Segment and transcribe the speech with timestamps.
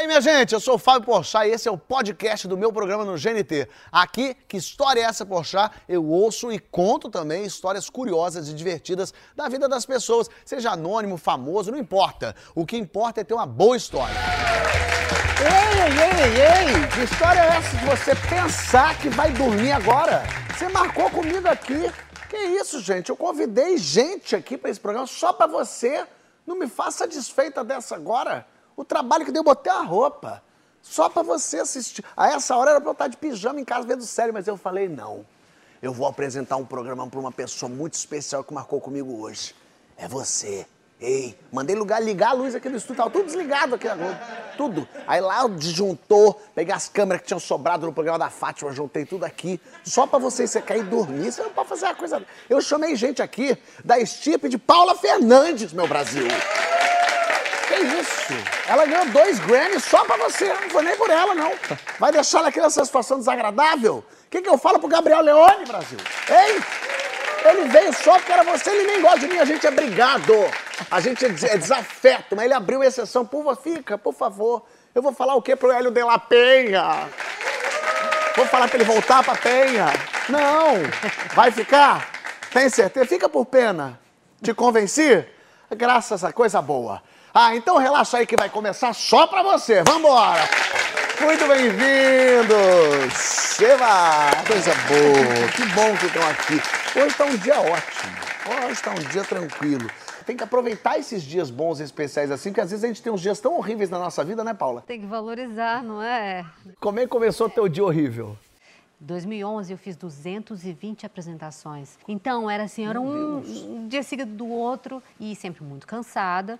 [0.00, 2.72] aí, minha gente, eu sou o Fábio Porchat e esse é o podcast do meu
[2.72, 3.68] programa no GNT.
[3.92, 5.74] Aqui, que história é essa, Porchat?
[5.86, 11.18] Eu ouço e conto também histórias curiosas e divertidas da vida das pessoas, seja anônimo,
[11.18, 12.34] famoso, não importa.
[12.54, 14.14] O que importa é ter uma boa história.
[15.38, 16.86] Ei, ei, ei, ei!
[16.88, 20.22] Que história é essa de você pensar que vai dormir agora?
[20.56, 21.92] Você marcou comigo aqui.
[22.30, 23.10] Que isso, gente?
[23.10, 26.06] Eu convidei gente aqui para esse programa só para você.
[26.46, 28.46] Não me faça desfeita dessa agora.
[28.80, 30.42] O trabalho que deu, eu botei a roupa.
[30.80, 32.02] Só para você assistir.
[32.16, 34.56] A essa hora era pra eu estar de pijama em casa vendo série, mas eu
[34.56, 35.26] falei, não.
[35.82, 39.54] Eu vou apresentar um programa para uma pessoa muito especial que marcou comigo hoje.
[39.98, 40.66] É você.
[40.98, 44.16] Ei, mandei lugar, ligar a luz aqui no estúdio, tava tudo desligado aqui Globo.
[44.56, 44.88] Tudo.
[45.06, 49.04] Aí lá eu disjuntou, peguei as câmeras que tinham sobrado no programa da Fátima, juntei
[49.04, 49.60] tudo aqui.
[49.84, 52.22] Só pra você, você cair e dormir, você não pode fazer uma coisa.
[52.48, 56.26] Eu chamei gente aqui da estipe de Paula Fernandes, meu Brasil.
[57.70, 58.34] Que isso?
[58.66, 61.52] Ela ganhou dois Grammys só pra você, não foi nem por ela, não.
[62.00, 64.04] Vai deixar ela aqui nessa situação desagradável?
[64.26, 65.98] O que, que eu falo pro Gabriel Leone, Brasil?
[66.28, 66.60] Hein?
[67.44, 70.34] Ele veio só porque era você, ele nem gosta de mim, a gente é brigado.
[70.90, 73.24] A gente é, é desafeto, mas ele abriu exceção.
[73.24, 74.66] Por fica, por favor.
[74.92, 77.08] Eu vou falar o quê pro Hélio de la Penha?
[78.34, 79.86] Vou falar pra ele voltar pra Penha?
[80.28, 80.74] Não.
[81.34, 82.10] Vai ficar?
[82.52, 83.06] Tem certeza?
[83.06, 84.00] Fica por pena.
[84.42, 85.24] Te convenci?
[85.70, 87.00] Graças a coisa boa.
[87.32, 89.84] Ah, então relaxa aí que vai começar só pra você.
[89.84, 90.40] Vambora!
[91.20, 93.08] Muito bem-vindos!
[93.60, 94.30] Eva!
[94.48, 95.48] Coisa boa!
[95.54, 96.54] Que bom que estão aqui.
[96.98, 98.16] Hoje está um dia ótimo.
[98.64, 99.88] Hoje está um dia tranquilo.
[100.26, 103.12] Tem que aproveitar esses dias bons e especiais assim, porque às vezes a gente tem
[103.12, 104.82] uns dias tão horríveis na nossa vida, né, Paula?
[104.84, 106.44] Tem que valorizar, não é?
[106.80, 108.36] Como é que começou o teu dia horrível?
[108.98, 111.96] 2011 eu fiz 220 apresentações.
[112.08, 116.58] Então era assim, era um, um dia seguido do outro e sempre muito cansada.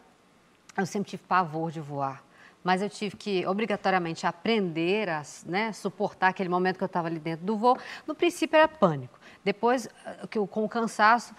[0.77, 2.23] Eu sempre tive pavor de voar,
[2.63, 7.19] mas eu tive que obrigatoriamente aprender a né, suportar aquele momento que eu estava ali
[7.19, 7.77] dentro do voo.
[8.07, 9.89] No princípio era pânico, depois
[10.31, 11.35] que eu, com o cansaço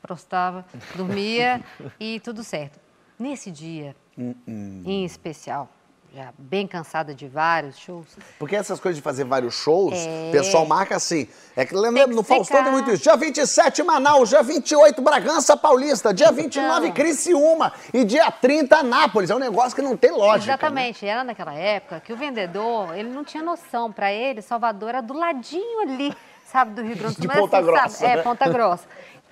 [0.00, 0.64] prostava,
[0.94, 1.62] dormia
[1.98, 2.78] e tudo certo.
[3.18, 4.82] Nesse dia, Hum, hum.
[4.86, 5.68] em especial,
[6.14, 8.06] já bem cansada de vários shows,
[8.38, 10.28] Porque essas coisas de fazer vários shows, É.
[10.28, 11.28] o pessoal marca assim.
[11.54, 13.02] É que lembra, no Faustão tem muito isso.
[13.02, 14.28] Dia 27, Manaus.
[14.28, 16.12] Dia 28, Bragança Paulista.
[16.14, 16.94] Dia 29, Então.
[16.94, 17.72] Criciúma.
[17.92, 19.30] E dia 30, Nápoles.
[19.30, 20.38] É um negócio que não tem lógica.
[20.38, 20.42] né?
[20.54, 23.90] Exatamente, era naquela época que o vendedor, ele não tinha noção.
[23.92, 27.20] Para ele, Salvador era do ladinho ali, sabe, do Rio Grande do Sul.
[27.22, 28.22] De Mas, Ponta assim, Grossa, sabe, É, né?
[28.22, 28.84] Ponta Grossa.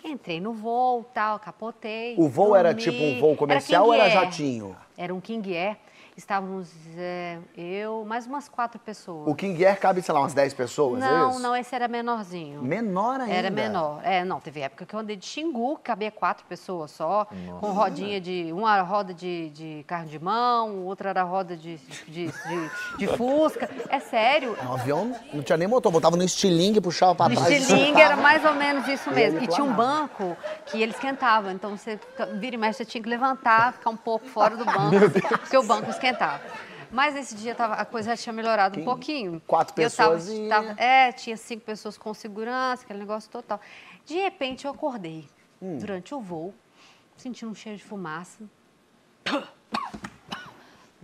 [0.05, 2.15] Entrei no voo, tal, capotei.
[2.19, 2.83] O voo era dormi.
[2.83, 4.77] tipo um voo comercial ou King era jatinho?
[4.99, 5.77] Era um King Air.
[6.17, 9.27] Estávamos é, eu, mais umas quatro pessoas.
[9.27, 11.41] O King Air cabe, sei lá, umas 10 pessoas, é Não, isso?
[11.41, 12.63] não, esse era menorzinho.
[12.63, 13.35] Menor ainda.
[13.35, 14.01] Era menor.
[14.05, 17.27] É, não, teve época que eu andei de Xingu, que cabia quatro pessoas só,
[17.59, 18.53] com rodinha de.
[18.53, 23.69] Uma roda de, de carro de mão, outra era roda de, de, de, de Fusca.
[23.89, 24.57] É sério.
[24.69, 27.51] O avião não tinha nem motor, botava no estilingue e puxava pra No trás.
[27.51, 29.41] e estilingue era mais ou menos isso mesmo.
[29.43, 30.37] E tinha um banco
[30.67, 31.53] que ele esquentava.
[31.53, 31.99] Então você
[32.39, 35.11] vira e mexe, você tinha que levantar, ficar um pouco fora do banco,
[35.41, 36.04] porque o banco esquentava.
[36.91, 39.41] Mas esse dia tava, a coisa já tinha melhorado um pouquinho.
[39.47, 43.61] quatro Eu tava- pessoas e- tava- é, tinha cinco pessoas com segurança, aquele negócio total.
[44.05, 45.27] De repente eu acordei
[45.61, 45.79] Hum.
[45.79, 46.55] durante o voo,
[47.17, 48.45] sentindo um cheiro de fumaça.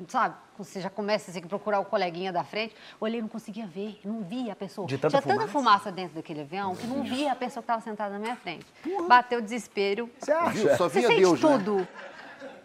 [0.09, 0.35] Sabe?
[0.57, 2.75] Você já começa assim, a procurar o coleguinha da frente.
[2.99, 4.87] Olhei, não conseguia ver, não via a pessoa.
[4.87, 5.53] De tanta Tinha tanta fumaça?
[5.53, 8.65] fumaça dentro daquele avião que não via a pessoa que estava sentada na minha frente.
[9.07, 10.09] Bateu o desespero.
[10.19, 10.77] Você acha?
[10.77, 11.49] Só Você via sente Deus, né?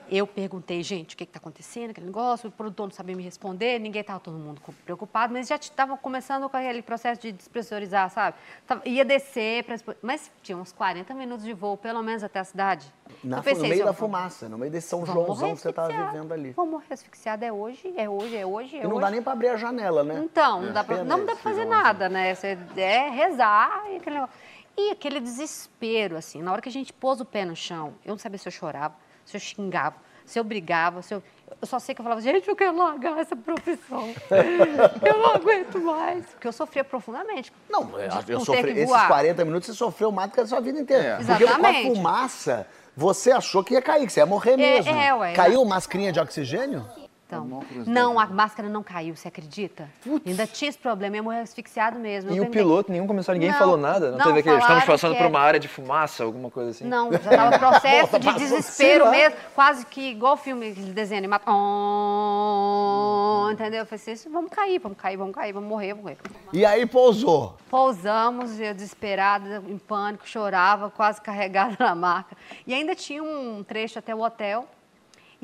[0.10, 3.80] Eu perguntei, gente, o que está acontecendo, aquele negócio, o produtor não sabia me responder,
[3.80, 8.38] ninguém estava todo mundo preocupado, mas já estava começando com aquele processo de despressurizar, sabe?
[8.68, 9.66] Tava- ia descer,
[10.02, 12.92] mas tinha uns 40 minutos de voo, pelo menos até a cidade.
[13.24, 15.88] Na, pensei, no meio assim, da fumaça, no meio desse São Joãozão que você tava
[15.88, 16.12] asfixiado.
[16.14, 16.52] vivendo ali.
[16.52, 19.02] Vamos morrer asfixiado, é hoje, é hoje, é hoje, é E não hoje.
[19.02, 20.22] dá nem pra abrir a janela, né?
[20.24, 22.36] Então, não dá pra, Pena não dá pra fazer nada, né?
[22.36, 24.36] Você é rezar e aquele negócio.
[24.78, 28.12] E aquele desespero, assim, na hora que a gente pôs o pé no chão, eu
[28.12, 28.94] não sabia se eu chorava,
[29.25, 31.24] se eu xingava, se eu brigava, se eu...
[31.62, 34.13] Eu só sei que eu falava, gente, eu quero largar essa profissão.
[35.06, 36.25] eu não aguento mais.
[36.25, 37.51] Porque eu sofria profundamente.
[37.69, 37.89] Não,
[38.27, 39.07] eu, sofri, esses voar.
[39.07, 41.04] 40 minutos você sofreu mais do que a sua vida inteira.
[41.04, 41.16] É.
[41.18, 41.95] Porque com a Exatamente.
[41.95, 44.92] fumaça, você achou que ia cair, que você ia morrer mesmo.
[44.92, 45.33] é, ué.
[45.33, 46.86] Caiu mascarinha de oxigênio?
[47.27, 49.89] Então, não, a máscara não caiu, você acredita?
[50.24, 52.31] Ainda tinha esse problema, ia morrer asfixiado mesmo.
[52.31, 54.12] E o piloto, nenhum comissário, ninguém Não, falou nada?
[54.12, 56.69] Não, não, teve aquele, estamos passando que por é- uma área de fumaça, alguma coisa
[56.69, 56.86] assim?
[56.86, 61.42] Não, já estava processo de desespero mesmo, quase que igual filme, aquele desenho animado.
[61.48, 63.80] Oh, entendeu?
[63.80, 66.18] Eu falei assim, vamos cair, vamos cair, vamos cair, vamos morrer, vamos morrer.
[66.54, 67.57] E aí pousou.
[67.72, 72.38] Pousamos, eu desesperada, em pânico, chorava, quase carregada na maca.
[72.68, 74.68] E ainda tinha um trecho até o hotel.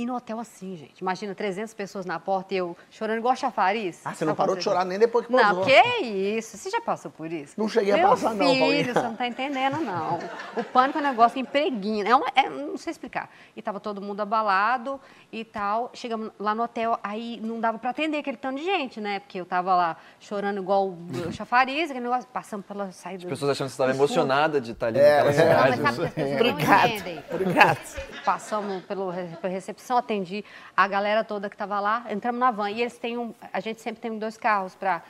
[0.01, 0.99] E no hotel assim, gente.
[0.99, 4.01] Imagina 300 pessoas na porta e eu chorando igual chafariz.
[4.03, 5.65] Ah, você não parou de chorar nem depois que Não, posou.
[5.65, 6.57] que isso?
[6.57, 7.53] Você já passou por isso?
[7.55, 8.93] Não cheguei a Meu passar, não, filho, Paulinha.
[8.93, 10.17] você não tá entendendo, não.
[10.57, 12.09] O pânico é um negócio impregna.
[12.09, 13.29] É, uma, é não sei explicar.
[13.55, 14.99] E tava todo mundo abalado
[15.31, 15.91] e tal.
[15.93, 19.19] Chegamos lá no hotel, aí não dava para atender aquele tanto de gente, né?
[19.19, 23.23] Porque eu tava lá chorando igual o chafariz, aquele negócio, passando pela saída.
[23.25, 25.53] As pessoas achando que você estava emocionada de estar ali É, naquela é.
[25.53, 25.95] Não, mas cidade.
[25.95, 26.81] sabe que as pessoas Obrigado.
[26.89, 27.23] não entendem.
[27.31, 28.21] Obrigado.
[28.25, 29.11] Passamos pelo,
[29.41, 30.43] pela recepção, atendi
[30.75, 32.69] a galera toda que estava lá, entramos na van.
[32.71, 33.33] E eles têm um.
[33.51, 35.01] A gente sempre tem dois carros para.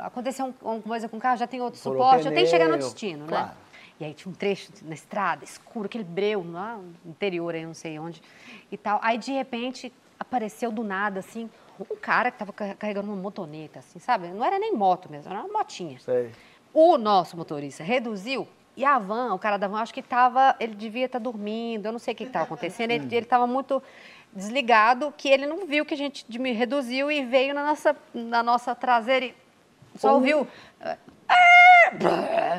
[0.00, 2.50] acontecer um- uma coisa com o carro, já tem outro Furou suporte, eu tenho que
[2.50, 3.46] chegar no destino, claro.
[3.48, 3.52] né?
[3.98, 7.74] E aí tinha um trecho na estrada, escuro, aquele breu, lá no interior aí, não
[7.74, 8.22] sei onde,
[8.70, 8.98] e tal.
[9.02, 13.98] Aí, de repente, apareceu do nada, assim, um cara que estava carregando uma motoneta, assim,
[13.98, 14.28] sabe?
[14.28, 15.98] Não era nem moto mesmo, era uma motinha.
[16.00, 16.30] Sei.
[16.72, 18.46] O nosso motorista reduziu
[18.76, 21.92] e a van, o cara da van, acho que estava, ele devia estar dormindo, eu
[21.92, 23.82] não sei o que estava acontecendo, ele estava muito
[24.32, 28.42] desligado, que ele não viu que a gente dimi- reduziu e veio na nossa, na
[28.42, 29.34] nossa traseira e
[29.96, 30.46] só ouviu.
[30.82, 30.96] "Ah!"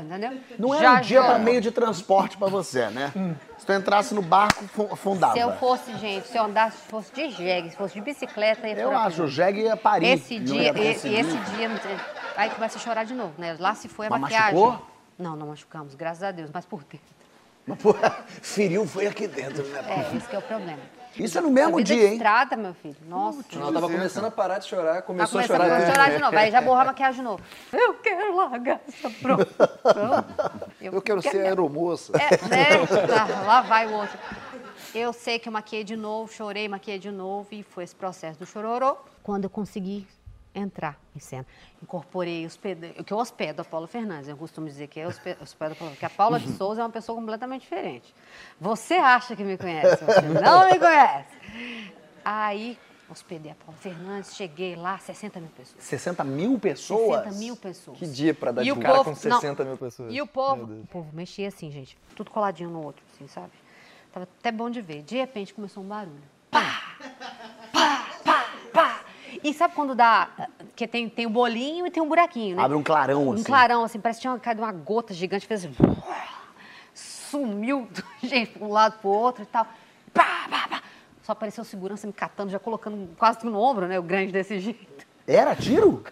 [0.04, 0.38] Entendeu?
[0.60, 1.25] Não era Já, um dia já.
[1.27, 3.12] para meio de transporte para você, né?
[3.57, 5.33] Se tu entrasse no barco, fu- afundava.
[5.33, 8.68] Se eu fosse, gente, se eu andasse, se fosse de jegue, se fosse de bicicleta,
[8.68, 9.30] ia Eu acho, o pneu.
[9.30, 10.06] Jeg ia parir.
[10.07, 11.69] Esse dia, ia e- esse dia,
[12.38, 13.56] aí começa a chorar de novo, né?
[13.60, 14.60] Lá se foi a Mas maquiagem.
[14.60, 14.92] machucou?
[15.18, 17.07] Não, não machucamos, graças a Deus, mas por dentro.
[17.65, 17.94] Mas, pô,
[18.42, 19.80] feriu foi aqui dentro, né?
[19.88, 20.80] É, esse que é o problema.
[21.15, 22.13] Isso é no a mesmo vida dia, de hein?
[22.13, 22.98] estrada, meu filho.
[23.07, 23.44] Nossa.
[23.54, 25.83] Não, ela tava começando a parar de chorar, Tá começou a começando chorar.
[25.83, 26.38] a chorar de novo.
[26.38, 27.44] Aí já borrou a maquiagem de novo.
[27.71, 30.25] Eu quero largar essa profissão.
[30.81, 32.13] Eu quero ser aeromoça.
[32.18, 33.07] É, né?
[33.07, 34.18] Tá, lá vai o outro.
[34.94, 38.39] Eu sei que eu maquiei de novo, chorei, maquiei de novo e foi esse processo
[38.39, 38.98] do chororô.
[39.24, 40.07] Quando eu consegui
[40.55, 41.45] entrar em cena,
[41.81, 42.94] incorporei os ped...
[43.00, 44.27] o que eu hospedo a Paula Fernandes.
[44.29, 46.83] Eu costumo dizer que eu hospe- hospedo a Paula, porque a Paula de Souza é
[46.83, 48.13] uma pessoa completamente diferente.
[48.59, 51.38] Você acha que me conhece, você não me conhece.
[52.25, 52.77] Aí,
[53.09, 55.83] hospedei a Paula Fernandes, cheguei lá, 60 mil pessoas.
[55.83, 57.23] 60 mil pessoas?
[57.23, 57.97] 60 mil pessoas.
[58.00, 60.13] Que dia pra dar E de cara povo- com 60 mil pessoas.
[60.13, 63.51] E o povo, o povo mexia assim, gente, tudo coladinho no outro, assim, sabe?
[64.11, 65.01] Tava até bom de ver.
[65.03, 66.21] De repente começou um barulho.
[66.51, 66.92] Pá!
[69.43, 70.29] E sabe quando dá.
[70.75, 72.63] Que tem, tem o bolinho e tem um buraquinho, né?
[72.63, 73.43] Abre um clarão, Um assim.
[73.43, 75.67] clarão, assim, parece que tinha caído uma gota gigante, fez.
[76.93, 77.87] Sumiu,
[78.21, 79.65] gente, de um lado pro outro e tal.
[80.13, 80.83] Pá, pá, pá.
[81.23, 83.99] Só apareceu segurança me catando, já colocando quase no ombro, né?
[83.99, 85.05] O grande desse jeito.
[85.27, 86.03] Era tiro?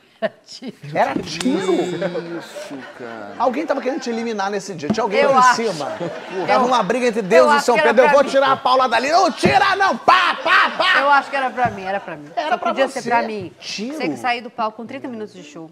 [0.46, 0.76] Tiro.
[0.94, 1.74] Era tiro?
[1.74, 3.34] Isso, cara.
[3.40, 4.88] Alguém tava querendo te eliminar nesse dia.
[4.90, 5.56] Tinha alguém Eu lá em acho.
[5.56, 5.92] cima.
[6.46, 8.06] Tava uma briga entre Deus eu e São era Pedro.
[8.06, 8.30] Eu vou mim.
[8.30, 9.10] tirar a Paula dali.
[9.12, 9.98] Não, tira não!
[9.98, 11.00] Pá, pá, pá!
[11.00, 12.30] Eu acho que era pra mim, era pra mim.
[12.36, 13.02] Era Só pra podia você.
[13.02, 13.52] ser pra mim.
[13.60, 13.98] Tiro.
[13.98, 15.72] Sei que saí do palco com 30 minutos de show.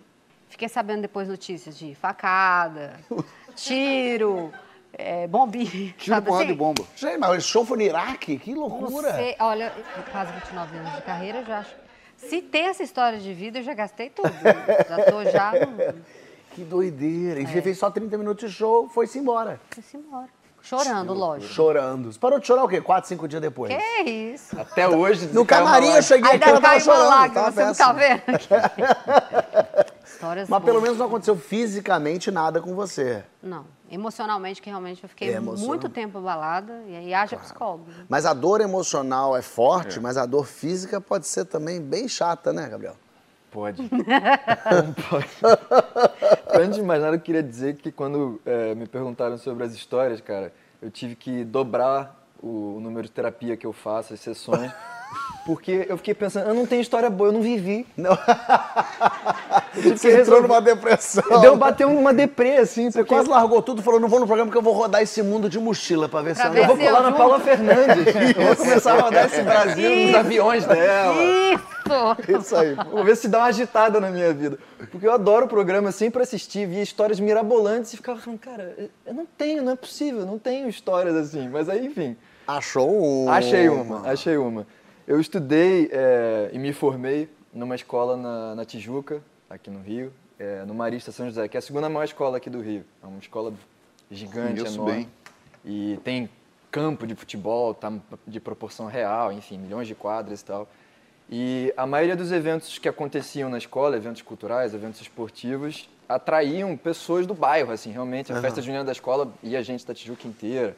[0.50, 2.94] Fiquei sabendo depois notícias de facada,
[3.56, 4.52] tiro,
[4.98, 5.94] é, bombinha.
[5.95, 6.52] Tiro, porrada assim?
[6.54, 6.84] e bomba.
[6.95, 8.38] Gente, mas esse show foi no Iraque?
[8.40, 9.13] Que loucura!
[9.13, 9.72] Você, olha,
[10.12, 11.69] quase 29 anos de carreira, eu já acho.
[12.27, 14.30] Se tem essa história de vida, eu já gastei tudo.
[14.88, 15.51] Já tô já.
[15.66, 16.01] no-
[16.54, 17.39] Que doideira.
[17.39, 17.48] E É.
[17.48, 19.60] você fez só 30 minutos de show, foi-se embora.
[19.71, 20.27] Fui-se embora.
[20.62, 21.54] Chorando, lógico.
[21.54, 22.12] Chorando.
[22.12, 22.81] Você parou de chorar o quê?
[22.81, 23.74] Quatro, cinco dias depois?
[23.74, 24.60] Que isso?
[24.60, 25.27] Até hoje.
[25.27, 27.07] No camarim eu cheguei aqui, Ainda eu tava chorando.
[27.10, 28.21] lágrima, tava você não tá vendo?
[30.19, 30.83] Histórias Mas pelo boas.
[30.83, 33.24] menos não aconteceu fisicamente nada com você.
[33.42, 37.86] Não, emocionalmente, que realmente eu fiquei É, muito tempo abalada, e aí haja psicólogo.
[37.88, 38.06] né?
[38.10, 42.51] Mas a dor emocional é forte, mas a dor física pode ser também bem chata,
[42.51, 42.98] né, Gabriel?
[43.50, 43.81] Pode.
[43.81, 45.30] Não pode.
[46.54, 50.19] Antes de mais nada, eu queria dizer que quando eh, me perguntaram sobre as histórias,
[50.19, 54.69] cara, eu tive que dobrar o, o número de terapia que eu faço, as sessões,
[55.47, 57.88] porque eu fiquei pensando, eu não tenho história boa, eu não vivi.
[57.97, 58.11] Não.
[59.73, 60.42] que Você entrou resolver.
[60.47, 61.42] numa depressão.
[61.42, 64.26] Deu bater uma deprê, assim, Você porque quase largou tudo e falou, não vou no
[64.28, 66.64] programa porque eu vou rodar esse mundo de mochila pra ver Pra se ver eu
[66.64, 67.11] eu vou colar na.
[67.11, 68.16] Paula Fernandes.
[68.38, 71.16] Eu vou começar a rodar esse Brasil nos aviões dela.
[71.21, 71.80] Isso!
[72.40, 72.76] Isso aí.
[72.92, 74.59] Vou ver se dá uma agitada na minha vida.
[74.92, 79.14] Porque eu adoro o programa, sempre assisti, via histórias mirabolantes e ficava falando, cara, eu
[79.14, 81.49] não tenho, não é possível, não tenho histórias assim.
[81.49, 82.16] Mas aí, enfim,
[82.47, 82.90] Achou
[83.23, 83.33] uma.
[83.33, 84.68] achei uma, achei uma.
[85.07, 90.63] Eu estudei é, e me formei numa escola na, na Tijuca, aqui no Rio, é,
[90.65, 92.85] no Marista São José, que é a segunda maior escola aqui do Rio.
[93.03, 93.53] É uma escola
[94.11, 94.91] gigante, enorme.
[94.94, 95.09] bem.
[95.65, 96.29] E tem
[96.71, 97.91] campo de futebol, tá
[98.27, 100.68] de proporção real, enfim, milhões de quadras e tal.
[101.29, 107.27] E a maioria dos eventos que aconteciam na escola, eventos culturais, eventos esportivos, atraíam pessoas
[107.27, 108.31] do bairro, assim, realmente.
[108.31, 110.75] A festa junina da escola ia gente da Tijuca inteira.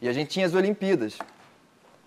[0.00, 1.16] E a gente tinha as Olimpíadas,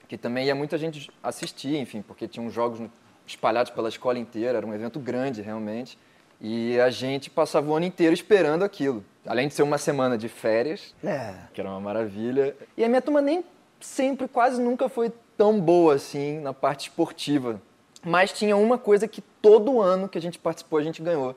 [0.08, 2.92] que também ia muita gente assistir, enfim, porque tinham jogos no-
[3.28, 6.00] espalhados pela escola inteira, era um evento grande, realmente.
[6.40, 9.04] E a gente passava o ano inteiro esperando aquilo.
[9.26, 11.34] Além de ser uma semana de férias, É.
[11.54, 12.56] que era uma maravilha.
[12.78, 13.44] E a minha turma nem
[13.80, 17.62] sempre, quase nunca foi tão boa assim na parte esportiva.
[18.06, 21.36] Mas tinha uma coisa que todo ano que a gente participou a gente ganhou,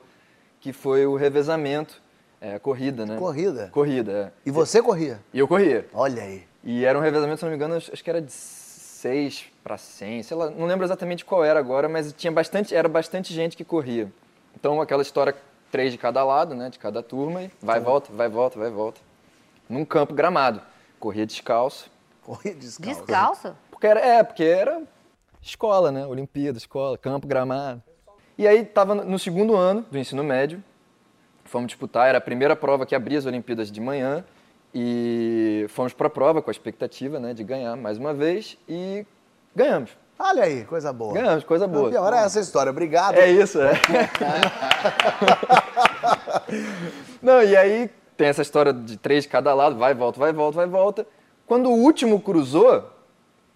[0.59, 2.01] que foi o revezamento,
[2.39, 3.17] é, a corrida, né?
[3.17, 3.69] Corrida?
[3.73, 4.31] Corrida, é.
[4.47, 5.19] E você corria?
[5.33, 5.87] E eu corria.
[5.93, 6.43] Olha aí.
[6.63, 8.31] E era um revezamento, se não me engano, acho que era de
[9.01, 12.87] 6 para 100, sei lá, não lembro exatamente qual era agora, mas tinha bastante, era
[12.87, 14.11] bastante gente que corria.
[14.55, 15.35] Então aquela história,
[15.71, 19.01] três de cada lado, né, de cada turma, e vai, volta, vai, volta, vai, volta.
[19.67, 20.61] Num campo gramado.
[20.99, 21.89] Corria descalço.
[22.21, 22.99] Corria descalço.
[22.99, 23.55] Descalça?
[23.71, 24.83] Porque era, é, porque era
[25.41, 26.05] escola, né?
[26.05, 27.81] Olimpíada, escola, campo, gramado.
[28.37, 30.63] E aí tava no segundo ano do ensino médio,
[31.45, 34.23] fomos disputar, era a primeira prova que abria as Olimpíadas de manhã
[34.73, 39.05] e fomos para a prova com a expectativa, né, de ganhar mais uma vez e
[39.55, 39.91] ganhamos.
[40.17, 41.13] Olha aí, coisa boa.
[41.13, 41.89] Ganhamos, coisa boa.
[41.89, 42.69] Pior é essa história.
[42.69, 43.15] Obrigado.
[43.15, 43.73] É isso, é.
[47.21, 50.57] Não, e aí tem essa história de três de cada lado, vai, volta, vai, volta,
[50.57, 51.07] vai, volta.
[51.47, 52.87] Quando o último cruzou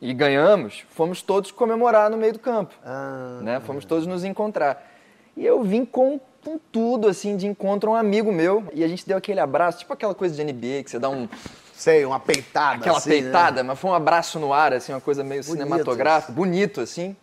[0.01, 2.73] e ganhamos, fomos todos comemorar no meio do campo.
[2.83, 3.59] Ah, né?
[3.59, 4.91] Fomos todos nos encontrar.
[5.37, 8.63] E eu vim com, com tudo, assim, de encontro a um amigo meu.
[8.73, 11.27] E a gente deu aquele abraço, tipo aquela coisa de NBA, que você dá um,
[11.73, 12.77] sei, uma peitada.
[12.77, 13.21] aquela assim, né?
[13.21, 17.15] peitada, mas foi um abraço no ar, assim, uma coisa meio Bonito cinematográfica, bonito, assim.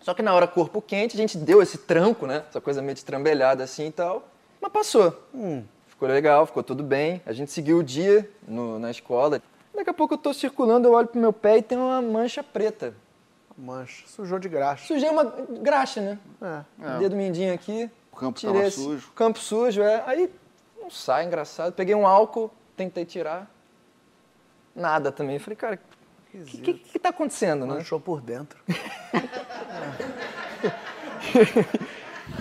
[0.00, 2.44] Só que na hora corpo quente, a gente deu esse tranco, né?
[2.48, 4.28] Essa coisa meio destrambelhada assim e tal.
[4.60, 5.12] Mas passou.
[5.34, 5.64] Hum.
[5.88, 7.20] Ficou legal, ficou tudo bem.
[7.26, 9.42] A gente seguiu o dia no- na escola.
[9.74, 12.40] Daqui a pouco eu tô circulando, eu olho pro meu pé e tem uma mancha
[12.42, 12.94] preta.
[13.58, 14.86] Mancha, sujou de graxa.
[14.86, 16.18] Sujei uma graxa, né?
[16.40, 16.60] É.
[16.86, 16.98] É.
[16.98, 17.90] Dedo mindinho aqui.
[18.16, 19.12] O campo tirei tava esse- sujo.
[19.14, 20.02] Campo sujo, é.
[20.06, 20.30] Aí
[20.80, 21.74] não sai, engraçado.
[21.74, 23.46] Peguei um álcool, tentei tirar.
[24.74, 25.38] Nada também.
[25.38, 25.78] Falei, cara,
[26.34, 27.74] o que, que, que tá acontecendo, né?
[27.74, 28.58] Manchou por dentro.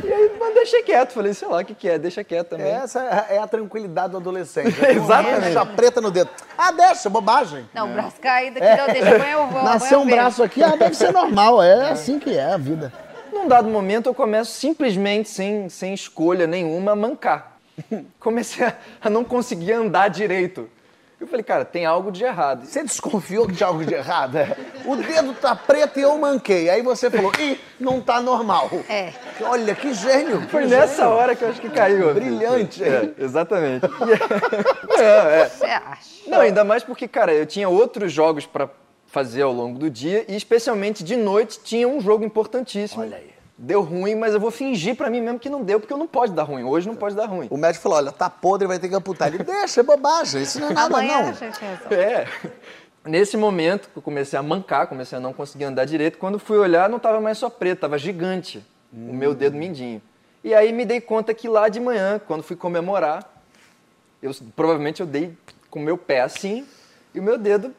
[0.03, 1.11] E aí, mas deixei quieto.
[1.13, 1.97] Falei, sei lá, o que, que é?
[1.99, 2.67] Deixa quieto também.
[2.67, 4.75] Essa é a tranquilidade do adolescente.
[4.83, 5.53] Exatamente.
[5.53, 6.29] Mancha preta no dedo.
[6.57, 7.69] Ah, deixa, bobagem.
[7.73, 9.63] Não, braço caído aqui, não, deixa, amanhã eu vou.
[9.63, 11.61] Nasceu um braço aqui, ah, deve ser normal.
[11.61, 12.91] É assim que é a vida.
[13.35, 17.57] Num dado momento, eu começo simplesmente, sem, sem escolha nenhuma, a mancar.
[18.17, 20.69] Comecei a, a não conseguir andar direito.
[21.19, 22.65] Eu falei, cara, tem algo de errado.
[22.65, 24.37] Você desconfiou que tinha algo de errado?
[24.37, 24.55] É?
[24.85, 26.69] O dedo tá preto e eu manquei.
[26.69, 28.69] Aí você falou, ih, não tá normal.
[28.87, 29.11] É.
[29.41, 30.39] Olha, que gênio.
[30.41, 31.09] que Foi nessa gênio.
[31.11, 32.13] hora que eu acho que caiu.
[32.13, 32.81] Brilhante.
[32.85, 33.85] É, exatamente.
[33.85, 35.49] Não, é.
[35.49, 36.09] Você acha?
[36.27, 38.69] Não, ainda mais porque, cara, eu tinha outros jogos pra
[39.15, 43.01] fazer ao longo do dia e especialmente de noite tinha um jogo importantíssimo.
[43.01, 43.33] Olha aí.
[43.57, 46.05] Deu ruim, mas eu vou fingir pra mim mesmo que não deu, porque eu não
[46.05, 46.65] pode dar ruim.
[46.65, 47.47] Hoje não pode dar ruim.
[47.49, 49.33] O médico falou, olha, tá podre, vai ter que amputar.
[49.33, 51.29] Ele, deixa, é bobagem, isso não é nada Amanhã não.
[51.29, 51.95] a gente resolve.
[51.95, 52.27] É.
[53.05, 56.57] Nesse momento que eu comecei a mancar, comecei a não conseguir andar direito, quando fui
[56.57, 60.01] olhar não estava mais só preto, estava gigante o meu dedo mindinho.
[60.43, 63.23] E aí me dei conta que lá de manhã, quando fui comemorar,
[64.21, 65.37] eu provavelmente eu dei
[65.69, 66.67] com o meu pé assim
[67.13, 67.73] e o meu dedo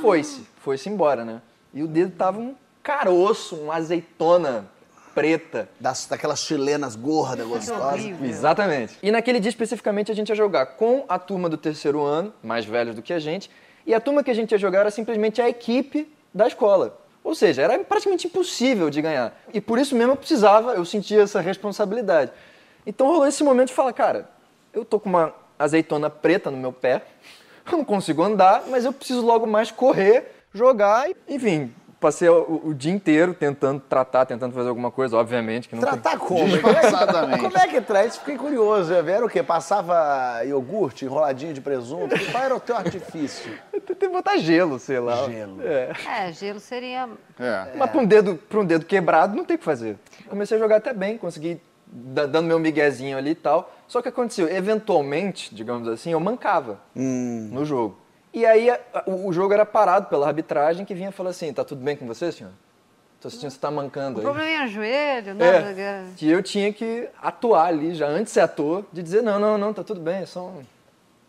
[0.00, 1.42] foi-se, foi-se embora, né?
[1.74, 4.68] E o dedo tava um caroço, uma azeitona
[5.14, 5.68] preta.
[5.78, 8.00] Das, daquelas chilenas gordas, gostosas.
[8.00, 8.28] horrível.
[8.28, 8.98] Exatamente.
[9.02, 12.64] E naquele dia especificamente a gente ia jogar com a turma do terceiro ano, mais
[12.64, 13.50] velhos do que a gente,
[13.86, 16.98] e a turma que a gente ia jogar era simplesmente a equipe da escola.
[17.24, 19.40] Ou seja, era praticamente impossível de ganhar.
[19.52, 22.32] E por isso mesmo eu precisava, eu sentia essa responsabilidade.
[22.84, 24.28] Então rolou esse momento de falar, cara,
[24.72, 27.02] eu tô com uma azeitona preta no meu pé,
[27.70, 32.60] eu não consigo andar, mas eu preciso logo mais correr, jogar e, enfim, passei o,
[32.64, 36.48] o dia inteiro tentando tratar, tentando fazer alguma coisa, obviamente que não tem- Tratar como?
[36.48, 37.42] Disfarçadamente.
[37.42, 38.16] Como é que traz?
[38.16, 38.92] Fiquei curioso.
[38.92, 39.40] Era o quê?
[39.42, 42.14] Passava iogurte, enroladinho de presunto?
[42.32, 43.52] Qual era o teu artifício?
[43.72, 45.28] Eu tentei botar gelo, sei lá.
[45.28, 45.62] Gelo.
[45.62, 45.92] É.
[46.26, 47.08] É, gelo seria.
[47.38, 47.66] É.
[47.76, 49.96] Mas pra um, dedo, pra um dedo quebrado não tem o que fazer.
[50.28, 51.60] Comecei a jogar até bem, consegui
[51.92, 53.70] dando meu miguezinho ali e tal.
[53.86, 57.98] Só que aconteceu, eventualmente, digamos assim, eu mancava no jogo.
[58.32, 61.52] E aí a- o, o jogo era parado pela arbitragem que vinha e falou assim,
[61.52, 62.52] tá tudo bem com você, senhor?
[63.20, 64.24] Tô sentindo que você tá mancando O aí.
[64.24, 65.74] problema é o joelho, não É,
[66.16, 69.56] que eu tinha que atuar ali, já antes de ser ator, de dizer, não, não,
[69.58, 70.64] não, tá tudo bem, é só um-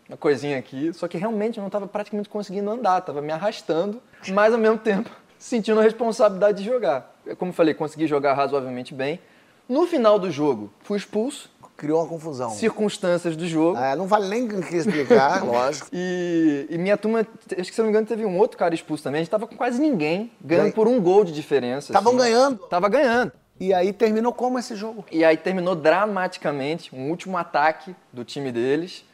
[0.08, 0.92] uma coisinha aqui.
[0.94, 4.02] Só que realmente eu não estava praticamente conseguindo andar, estava me arrastando,
[4.32, 7.14] mas ao mesmo tempo sentindo a responsabilidade de jogar.
[7.38, 9.20] Como eu falei, consegui jogar razoavelmente bem.
[9.68, 12.50] No final do jogo, fui expulso, Criou uma confusão.
[12.50, 13.76] circunstâncias do jogo.
[13.76, 15.88] É, não vale nem que explicar, lógico.
[15.92, 17.20] E, e minha turma,
[17.58, 19.20] acho que se eu não me engano, teve um outro cara expulso também.
[19.20, 21.90] A gente tava com quase ninguém, ganhando Ganha- por um gol de diferença.
[21.90, 22.22] Estavam assim.
[22.22, 22.58] ganhando.
[22.68, 23.32] Tava ganhando.
[23.58, 25.04] E aí terminou como esse jogo?
[25.10, 29.04] E aí terminou dramaticamente, um último ataque do time deles,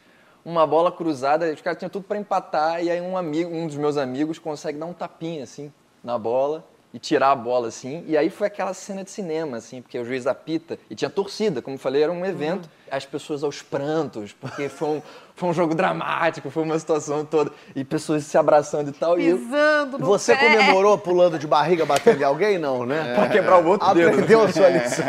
[0.45, 3.77] uma bola cruzada, os caras tinham tudo para empatar, e aí um amigo, um dos
[3.77, 5.73] meus amigos consegue dar um tapinha assim
[6.05, 8.05] na bola e tirar a bola, assim.
[8.07, 11.63] E aí foi aquela cena de cinema, assim, porque o juiz apita e tinha torcida,
[11.63, 12.65] como eu falei, era um evento.
[12.65, 12.81] Uhum.
[12.91, 15.03] As pessoas aos prantos, porque foi um,
[15.37, 17.53] foi um jogo dramático, foi uma situação toda.
[17.77, 19.15] E pessoas se abraçando e tal.
[19.15, 20.07] Pisando e eu...
[20.07, 20.41] Você pé.
[20.41, 22.59] comemorou pulando de barriga, batendo em alguém?
[22.59, 23.13] Não, né?
[23.13, 23.15] É.
[23.15, 24.23] Pra quebrar o outro Aprendeu dedo.
[24.23, 25.05] Aprendeu a sua lição.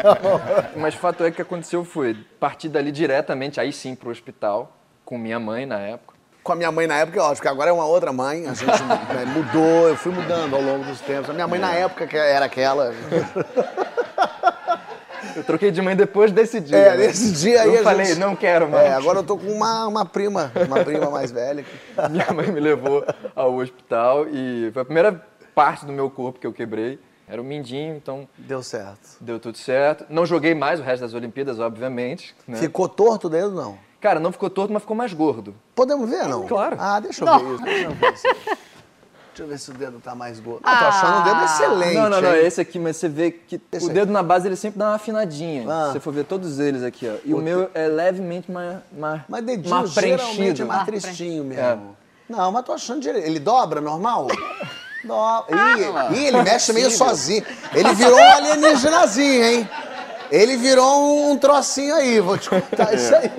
[0.78, 5.40] Mas fato é que aconteceu foi partir dali diretamente, aí sim, pro hospital, com minha
[5.40, 6.11] mãe na época
[6.44, 8.54] com a minha mãe na época, é óbvio, porque agora é uma outra mãe, a
[8.54, 11.30] gente né, mudou, eu fui mudando ao longo dos tempos.
[11.30, 12.94] A minha mãe na época era aquela.
[15.36, 16.78] Eu troquei de mãe depois desse dia.
[16.78, 17.08] É, né?
[17.08, 18.20] nesse dia aí eu falei, gente...
[18.20, 18.86] não quero mais.
[18.86, 21.64] É, agora eu tô com uma, uma prima, uma prima mais velha.
[22.10, 23.06] Minha mãe me levou
[23.36, 27.00] ao hospital e foi a primeira parte do meu corpo que eu quebrei.
[27.28, 28.28] Era o mindinho, então.
[28.38, 29.18] Deu certo.
[29.22, 30.06] Deu tudo certo.
[30.10, 32.36] Não joguei mais o resto das Olimpíadas, obviamente.
[32.46, 32.58] Né?
[32.58, 33.78] Ficou torto o dedo, não?
[34.02, 35.54] Cara, não ficou torto, mas ficou mais gordo.
[35.76, 36.48] Podemos ver, não?
[36.48, 36.76] Claro.
[36.80, 37.40] Ah, deixa eu não.
[37.40, 37.64] ver isso.
[37.64, 38.24] Deixa eu ver, isso.
[38.24, 40.62] deixa eu ver se o dedo tá mais gordo.
[40.64, 41.94] Ah, tô achando o dedo excelente.
[41.94, 42.46] Não, não, não, hein?
[42.46, 44.96] esse aqui, mas você vê que esse o dedo na base ele sempre dá uma
[44.96, 45.72] afinadinha.
[45.72, 45.86] Ah.
[45.88, 47.14] Se você for ver todos eles aqui, ó.
[47.24, 50.64] E o, o meu é levemente mais, mais, mas dedinho mais preenchido.
[50.64, 51.62] é mais tristinho mesmo.
[51.64, 51.78] É.
[52.28, 53.28] Não, mas tô achando direito.
[53.28, 54.28] Ele dobra normal?
[55.06, 55.56] dobra.
[55.56, 57.46] Ah, Ih, ele mexe meio sozinho.
[57.74, 59.70] Ele virou um alienígenazinho, hein?
[60.32, 62.96] Ele virou um trocinho aí, vou te contar é.
[62.96, 63.32] isso aí.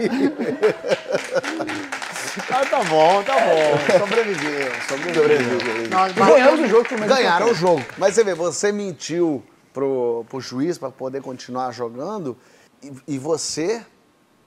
[2.50, 3.98] ah, tá bom, tá bom.
[3.98, 5.88] Sobreviveu, sobreviveu.
[5.90, 6.88] Nós ganhamos o jogo.
[7.06, 7.84] Ganharam o jogo.
[7.96, 12.36] Mas você vê, você mentiu pro, pro juiz para poder continuar jogando
[12.82, 13.82] e, e você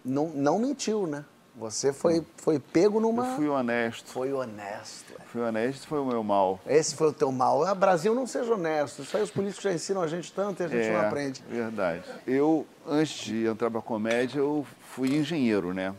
[0.04, 1.26] não, não mentiu, né?
[1.56, 3.26] Você foi, foi pego numa.
[3.28, 4.12] Eu fui honesto.
[4.12, 5.05] Foi honesto.
[5.36, 6.62] Fui honesto, foi o meu mal.
[6.66, 7.60] Esse foi o teu mal.
[7.60, 9.02] O ah, Brasil não seja honesto.
[9.02, 11.44] Isso aí os políticos já ensinam a gente tanto e a gente é, não aprende.
[11.50, 12.06] Verdade.
[12.26, 15.94] Eu, antes de entrar para a comédia, eu fui engenheiro, né?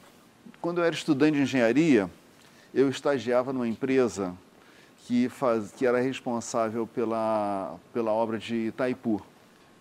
[0.58, 2.10] Quando eu era estudante de engenharia,
[2.72, 4.32] eu estagiava numa empresa
[5.00, 9.20] que, faz, que era responsável pela, pela obra de Itaipu.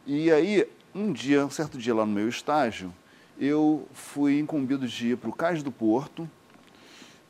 [0.06, 2.94] E aí, um dia, um certo dia lá no meu estágio,
[3.40, 6.30] eu fui incumbido de ir para o Cais do Porto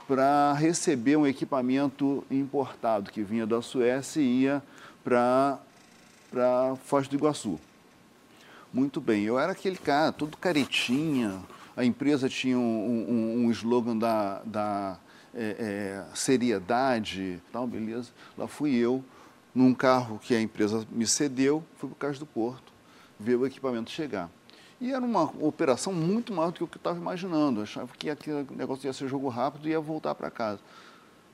[0.08, 4.64] para receber um equipamento importado que vinha da Suécia e ia
[5.04, 5.60] para
[6.86, 7.60] Foz do Iguaçu.
[8.72, 11.42] Muito bem, eu era aquele cara, todo caretinha,
[11.78, 14.98] a empresa tinha um, um, um slogan da, da
[15.34, 18.12] é, é, seriedade, tal, beleza.
[18.38, 19.04] Lá fui eu,
[19.54, 22.72] num carro que a empresa me cedeu, fui para o Cais do Porto,
[23.20, 24.30] ver o equipamento chegar.
[24.80, 27.60] E era uma operação muito maior do que eu estava imaginando.
[27.60, 30.60] Eu achava que aquele negócio ia ser jogo rápido e ia voltar para casa.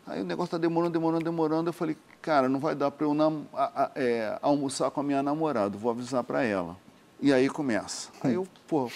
[0.06, 1.70] Aí o negócio está demorando, demorando, demorando.
[1.70, 3.16] Eu falei, cara, não vai dar para eu
[3.54, 6.78] a, a, é, almoçar com a minha namorada, vou avisar para ela.
[7.20, 8.10] E aí começa.
[8.24, 8.90] Aí eu, pô,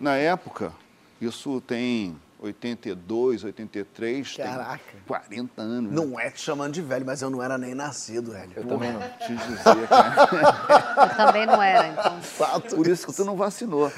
[0.00, 0.72] na época,
[1.20, 4.80] isso tem 82, 83, Caraca.
[4.92, 5.92] tem 40 anos.
[5.92, 6.26] Não né?
[6.26, 8.52] é te chamando de velho, mas eu não era nem nascido, velho.
[8.54, 9.00] Eu também não.
[9.00, 11.08] Te dizer, cara.
[11.10, 12.20] eu também não era, então.
[12.20, 13.90] Fato Por isso que tu não vacinou.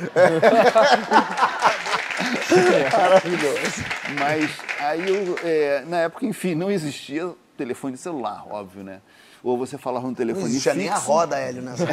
[2.93, 3.85] Maravilhoso.
[4.19, 9.01] Mas aí, eu, é, na época, enfim, não existia telefone celular, óbvio, né?
[9.43, 10.85] Ou você falava no telefone não existia fixo.
[10.85, 11.85] nem a roda, Hélio, nessa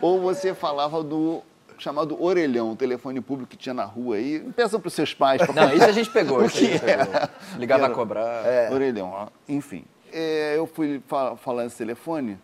[0.00, 1.42] Ou você falava do
[1.82, 4.40] chamado Orelhão, um telefone público que tinha na rua aí.
[4.54, 5.42] Peçam para os seus pais.
[5.42, 5.52] Pra...
[5.52, 6.38] Não, isso a gente pegou.
[6.38, 7.28] Pegou.
[7.58, 8.46] Ligava Era, a cobrar.
[8.46, 8.70] É.
[8.72, 9.28] Orelhão, ó.
[9.48, 9.84] enfim.
[10.12, 11.02] É, eu fui
[11.38, 12.38] falar nesse telefone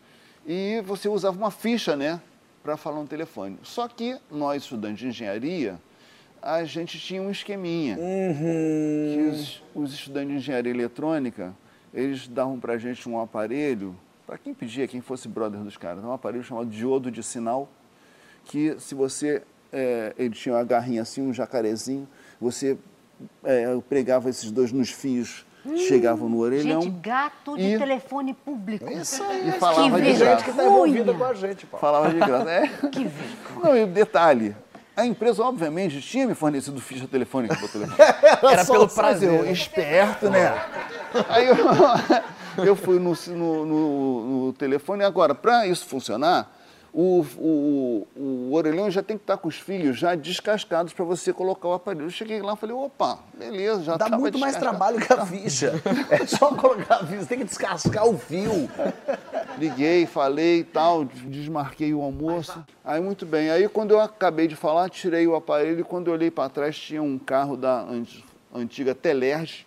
[0.46, 2.20] e você usava uma ficha, né,
[2.62, 3.58] para falar no telefone.
[3.62, 5.78] Só que nós, estudantes de engenharia,
[6.42, 7.96] a gente tinha um esqueminha.
[7.98, 9.14] Uhum.
[9.14, 11.54] Que os, os estudantes de engenharia eletrônica,
[11.92, 13.94] eles davam para a gente um aparelho,
[14.26, 17.68] para quem pedia, quem fosse brother dos caras, um aparelho chamado diodo de sinal
[18.48, 22.08] que se você, é, ele tinha uma garrinha assim, um jacarezinho,
[22.40, 22.76] você
[23.44, 26.80] é, pregava esses dois nos fios hum, chegavam no orelhão.
[26.80, 27.78] Gente, gato de e...
[27.78, 28.90] telefone público.
[28.90, 29.50] Isso aí.
[29.50, 30.24] E falava que de graça.
[30.24, 31.80] gente que está envolvida com a gente, Paulo.
[31.80, 32.50] Falava de graça.
[32.50, 32.68] É.
[32.88, 33.62] Que vergonha.
[33.62, 34.56] Não, e detalhe,
[34.96, 38.02] a empresa, obviamente, tinha me fornecido ficha telefônica para o telefone.
[38.50, 39.50] Era pelo prazer.
[39.50, 40.58] Esperto, né?
[41.28, 45.04] Aí eu, eu fui no, no, no, no telefone.
[45.04, 46.50] Agora, para isso funcionar,
[46.92, 51.32] o, o, o orelhão já tem que estar com os filhos já descascados para você
[51.32, 52.06] colocar o aparelho.
[52.06, 55.72] Eu cheguei lá e falei, opa, beleza, já Dá muito mais trabalho que a ficha.
[56.10, 58.70] é só colocar a ficha, tem que descascar o fio.
[59.58, 62.64] Liguei, falei e tal, desmarquei o almoço.
[62.84, 66.14] Aí muito bem, aí quando eu acabei de falar, tirei o aparelho e quando eu
[66.14, 67.86] olhei para trás tinha um carro da
[68.54, 69.66] antiga Telerge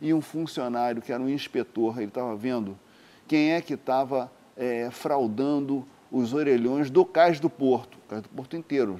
[0.00, 2.78] e um funcionário que era um inspetor, ele estava vendo
[3.26, 8.56] quem é que estava é, fraudando os orelhões do Cais do Porto, Cais do Porto
[8.56, 8.98] inteiro.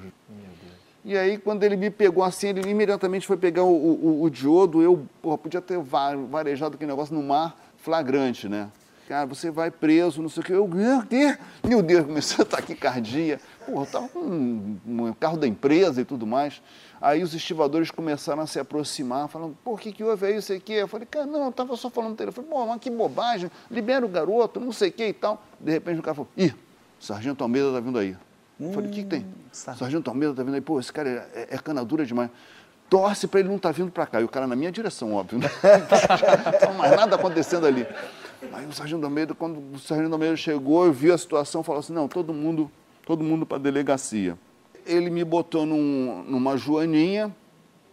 [1.03, 4.81] E aí, quando ele me pegou assim, ele imediatamente foi pegar o, o, o diodo,
[4.81, 8.69] eu porra, podia ter varejado aquele negócio no mar flagrante, né?
[9.09, 10.53] cara, você vai preso, não sei o que.
[10.53, 13.41] Eu, meu Deus, meu Deus, começou a taquicardia.
[13.65, 16.61] Pô, eu tava com um, um carro da empresa e tudo mais.
[17.01, 20.41] Aí os estivadores começaram a se aproximar, falando, pô, o que, que houve aí, não
[20.43, 20.73] sei o quê.
[20.73, 22.47] Eu falei, cara, não, eu tava só falando no telefone.
[22.47, 25.43] Pô, mas que bobagem, libera o garoto, não sei o que e tal.
[25.59, 26.53] De repente o cara falou, ih,
[26.99, 28.15] Sargento Almeida tá vindo aí.
[28.59, 29.25] Eu falei, o que, que tem?
[29.51, 30.61] Sargento Almeida tá vindo aí.
[30.61, 32.29] Pô, esse cara é, é, é cana dura demais
[32.89, 34.19] torce para ele não estar tá vindo para cá.
[34.19, 35.39] E o cara na minha direção, óbvio.
[35.39, 35.47] Né?
[36.51, 37.85] Não tá mais nada acontecendo ali.
[38.51, 41.93] Aí o Sargento Almeida, quando o Sargento Almeida chegou e viu a situação, falou assim,
[41.93, 42.71] não, todo mundo,
[43.05, 44.37] todo mundo para delegacia.
[44.85, 47.35] Ele me botou num, numa joaninha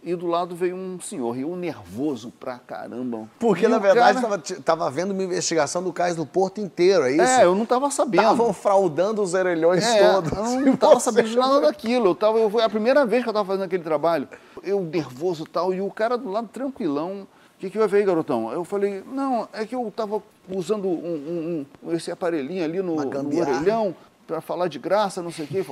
[0.06, 3.28] e do lado veio um senhor, e eu nervoso pra caramba.
[3.40, 4.84] Porque, e na verdade, cara...
[4.84, 7.22] havendo uma investigação do cais do Porto inteiro, é isso?
[7.22, 8.22] É, eu não estava sabendo.
[8.22, 10.30] Estavam fraudando os orelhões é, todos.
[10.32, 12.06] Eu não estava sabendo de nada daquilo.
[12.06, 14.28] Eu tava, eu, foi a primeira vez que eu estava fazendo aquele trabalho.
[14.62, 17.26] Eu nervoso e tal, e o cara do lado tranquilão.
[17.56, 18.52] O que, que vai ver aí, garotão?
[18.52, 22.94] Eu falei, não, é que eu estava usando um, um, um, esse aparelhinho ali no,
[22.94, 25.66] no orelhão para falar de graça, não sei o quê.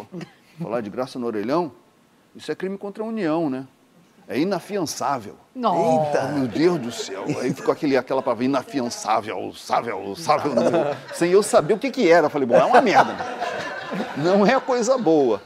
[0.60, 1.70] Falar de graça no orelhão?
[2.34, 3.64] Isso é crime contra a União, né?
[4.26, 5.36] É inafiançável.
[5.54, 6.04] Não.
[6.04, 7.24] Eita, meu Deus do céu.
[7.40, 10.52] Aí ficou aquele, aquela palavra inafiançável, sável, sável,
[11.14, 12.26] sem eu saber o que, que era.
[12.26, 13.14] Eu falei, bom, é uma merda.
[14.16, 15.42] Não é coisa boa.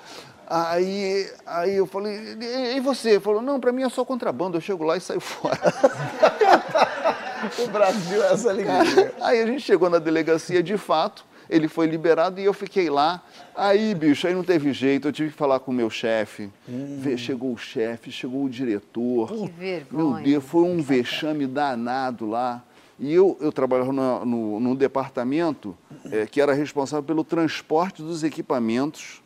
[0.50, 2.38] Aí, aí eu falei,
[2.74, 3.10] e você?
[3.10, 5.58] Ele falou, não, para mim é só contrabando, eu chego lá e saio fora.
[7.58, 9.12] o Brasil é essa alegria.
[9.20, 13.22] Aí a gente chegou na delegacia de fato, ele foi liberado e eu fiquei lá.
[13.54, 16.50] Aí, bicho, aí não teve jeito, eu tive que falar com o meu chefe.
[16.68, 17.02] Hum.
[17.16, 19.28] Chegou o chefe, chegou o diretor.
[19.28, 20.14] Que vergonha.
[20.14, 22.62] Meu Deus, foi um vexame danado lá.
[22.98, 25.76] E eu, eu trabalhava no, no, num departamento
[26.10, 29.22] é, que era responsável pelo transporte dos equipamentos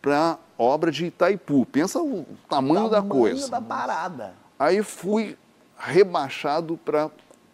[0.00, 1.66] para obra de Itaipu.
[1.66, 3.50] Pensa o tamanho, tamanho da coisa.
[3.50, 4.34] da parada.
[4.58, 5.36] Aí fui
[5.76, 7.10] rebaixado para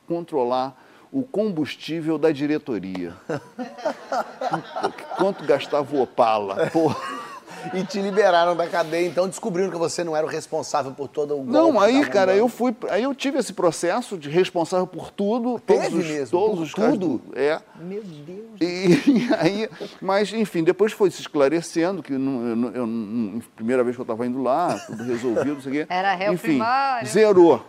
[0.07, 0.77] controlar
[1.13, 3.15] o combustível da diretoria.
[5.17, 6.69] Quanto gastava o Opala?
[6.71, 7.26] Porra.
[7.75, 11.35] E te liberaram da cadeia, então descobriram que você não era o responsável por todo
[11.35, 11.53] o golpe.
[11.53, 12.75] Não, aí, cara, eu fui.
[12.89, 15.61] Aí eu tive esse processo de responsável por tudo.
[15.61, 16.39] Teve todos os, mesmo?
[16.39, 17.19] Todos os tudo?
[17.19, 17.61] Casos, é.
[17.81, 18.47] Meu Deus.
[18.61, 23.97] E, e, aí, mas, enfim, depois foi se esclarecendo que não, eu, eu, primeira vez
[23.97, 25.87] que eu estava indo lá, tudo resolvido, não sei o quê.
[25.93, 27.09] Era réu enfim, primário.
[27.09, 27.67] Zerou.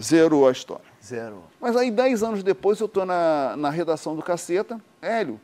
[0.00, 0.92] Zerou a história.
[1.04, 1.42] Zero.
[1.60, 4.80] Mas aí, dez anos depois, eu estou na, na redação do Caceta.
[5.00, 5.40] Hélio,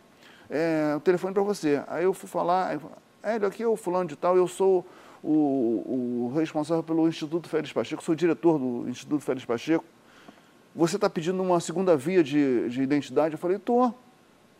[0.48, 1.82] é, o telefone para você.
[1.88, 2.78] Aí eu fui falar, aí,
[3.22, 4.86] Hélio, aqui é o fulano de tal, eu sou
[5.22, 9.84] o, o responsável pelo Instituto Félix Pacheco, sou diretor do Instituto Félix Pacheco.
[10.74, 13.34] Você está pedindo uma segunda via de, de identidade?
[13.34, 13.92] Eu falei, estou.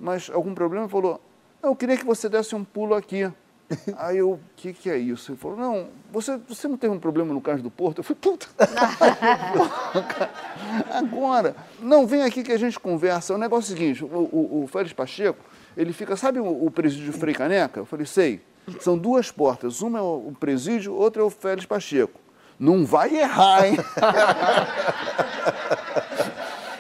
[0.01, 0.85] Mas algum problema?
[0.85, 1.21] Ele falou,
[1.63, 3.31] eu queria que você desse um pulo aqui.
[3.99, 5.31] Aí eu, o que, que é isso?
[5.31, 7.99] Ele falou, não, você, você não teve um problema no caso do Porto?
[7.99, 8.47] Eu falei, puta,
[10.91, 13.35] agora, não, vem aqui que a gente conversa.
[13.35, 15.45] O negócio é o seguinte, o, o, o Félix Pacheco,
[15.77, 17.81] ele fica, sabe o, o presídio Frei Caneca?
[17.81, 18.41] Eu falei, sei.
[18.81, 22.21] São duas portas, uma é o presídio, outra é o Félix Pacheco.
[22.59, 23.77] Não vai errar, hein?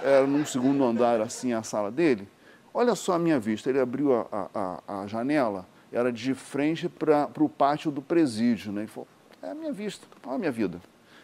[0.03, 2.29] Era num segundo andar, assim, a sala dele.
[2.72, 3.68] Olha só a minha vista.
[3.68, 8.83] Ele abriu a, a, a janela, era de frente para o pátio do presídio, né?
[8.83, 9.09] Ele falou,
[9.42, 10.81] é a minha vista, olha a minha vida.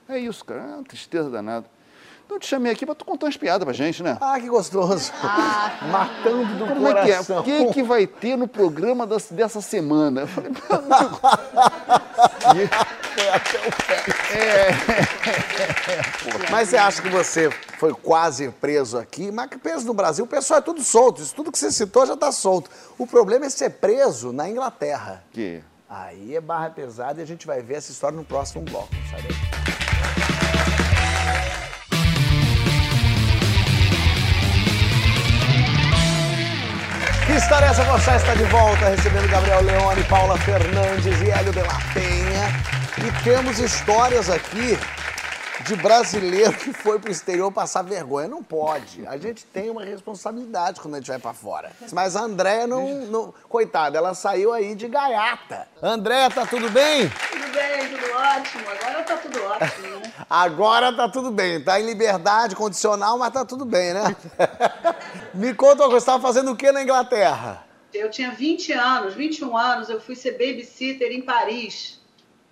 [0.09, 1.66] É isso, cara, é uma tristeza danada.
[2.25, 4.17] Então eu te chamei aqui para tu contar umas piadas pra gente, né?
[4.21, 5.13] Ah, que gostoso.
[5.23, 7.41] Ah, Matando do Como coração.
[7.41, 7.61] é que é?
[7.61, 10.23] O que, que vai ter no programa das, dessa semana?
[10.23, 10.55] Eu falei, o
[13.87, 14.05] pé.
[14.35, 14.71] É.
[16.51, 19.31] Mas você acha que você foi quase preso aqui?
[19.31, 21.23] Mas que preso no Brasil, o pessoal é tudo solto.
[21.23, 22.69] Isso tudo que você citou já está solto.
[22.99, 25.23] O problema é ser preso na Inglaterra.
[25.33, 25.63] Que?
[25.89, 28.89] Aí é barra pesada e a gente vai ver essa história no próximo bloco.
[29.11, 29.63] Sabe?
[37.35, 37.83] Que história é essa?
[37.83, 42.49] Você está de volta, recebendo Gabriel Leone, Paula Fernandes e Hélio de la Penha.
[42.97, 44.79] E temos histórias aqui
[45.64, 48.29] de brasileiro que foi pro exterior passar vergonha.
[48.29, 49.07] Não pode.
[49.07, 51.72] A gente tem uma responsabilidade quando a gente vai para fora.
[51.92, 53.35] Mas a Andréia não, não.
[53.48, 55.66] Coitada, ela saiu aí de gaiata.
[55.83, 57.09] Andréia, tá tudo bem?
[57.09, 58.64] Tudo bem, tudo ótimo.
[58.70, 60.12] Agora tá tudo ótimo, né?
[60.29, 61.62] Agora tá tudo bem.
[61.62, 64.16] Tá em liberdade condicional, mas tá tudo bem, né?
[65.33, 67.64] Me conta, você estava fazendo o que na Inglaterra?
[67.92, 72.00] Eu tinha 20 anos, 21 anos, eu fui ser babysitter em Paris.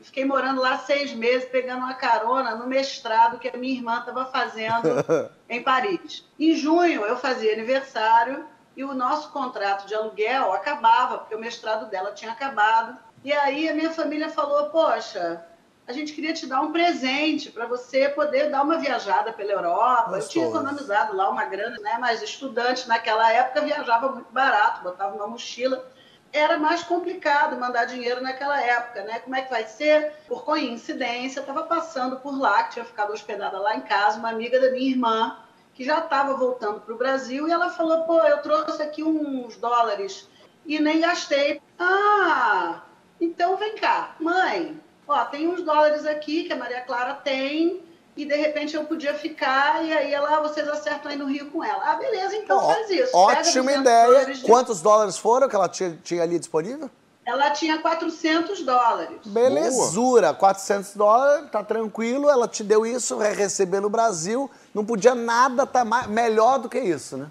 [0.03, 4.27] Fiquei morando lá seis meses, pegando uma carona no mestrado que a minha irmã estava
[4.27, 4.89] fazendo
[5.49, 6.25] em Paris.
[6.39, 11.89] Em junho, eu fazia aniversário e o nosso contrato de aluguel acabava, porque o mestrado
[11.91, 12.99] dela tinha acabado.
[13.25, 15.45] E aí a minha família falou: Poxa,
[15.87, 20.11] a gente queria te dar um presente para você poder dar uma viajada pela Europa.
[20.11, 20.25] Gostoso.
[20.25, 21.99] Eu tinha economizado lá uma grana, né?
[22.01, 25.85] Mas estudante naquela época viajava muito barato, botava uma mochila.
[26.33, 29.19] Era mais complicado mandar dinheiro naquela época, né?
[29.21, 30.13] Como é que vai ser?
[30.27, 34.59] Por coincidência, estava passando por lá, que tinha ficado hospedada lá em casa, uma amiga
[34.59, 35.39] da minha irmã,
[35.75, 39.57] que já estava voltando para o Brasil, e ela falou: pô, eu trouxe aqui uns
[39.57, 40.29] dólares
[40.65, 41.61] e nem gastei.
[41.79, 42.83] Ah,
[43.21, 47.83] então vem cá, mãe, ó, tem uns dólares aqui que a Maria Clara tem
[48.17, 51.63] e de repente eu podia ficar e aí ela, vocês acertam aí no Rio com
[51.65, 51.83] ela.
[51.93, 53.17] Ah, beleza, então Ó, faz isso.
[53.17, 54.07] Ótima 200 ideia.
[54.07, 56.91] dólares de- Quantos dólares foram que ela tinha, tinha ali disponível?
[57.25, 59.17] Ela tinha 400 dólares.
[59.25, 65.15] Belezura, 400 dólares, tá tranquilo, ela te deu isso, vai receber no Brasil, não podia
[65.15, 67.29] nada tá mais, melhor do que isso, né?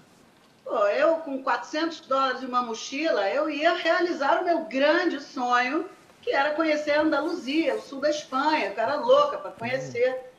[0.64, 5.84] Pô, eu com 400 dólares e uma mochila, eu ia realizar o meu grande sonho,
[6.22, 8.72] que era conhecer a Andaluzia, o sul da Espanha.
[8.74, 10.31] Eu era louca para conhecer.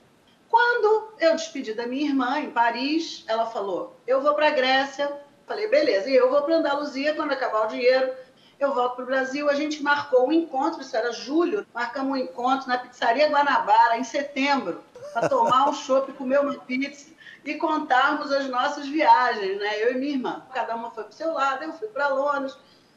[0.53, 5.11] Quando eu despedi da minha irmã em Paris, ela falou: Eu vou para a Grécia.
[5.47, 8.13] Falei: Beleza, e eu vou para Andaluzia quando acabar o dinheiro.
[8.59, 9.49] Eu volto para o Brasil.
[9.49, 14.03] A gente marcou um encontro, isso era julho, marcamos um encontro na Pizzaria Guanabara, em
[14.03, 17.09] setembro, para tomar um chopp, comer uma pizza
[17.43, 19.83] e contarmos as nossas viagens, né?
[19.83, 20.45] Eu e minha irmã.
[20.53, 22.55] Cada uma foi para o seu lado, eu fui para Londres.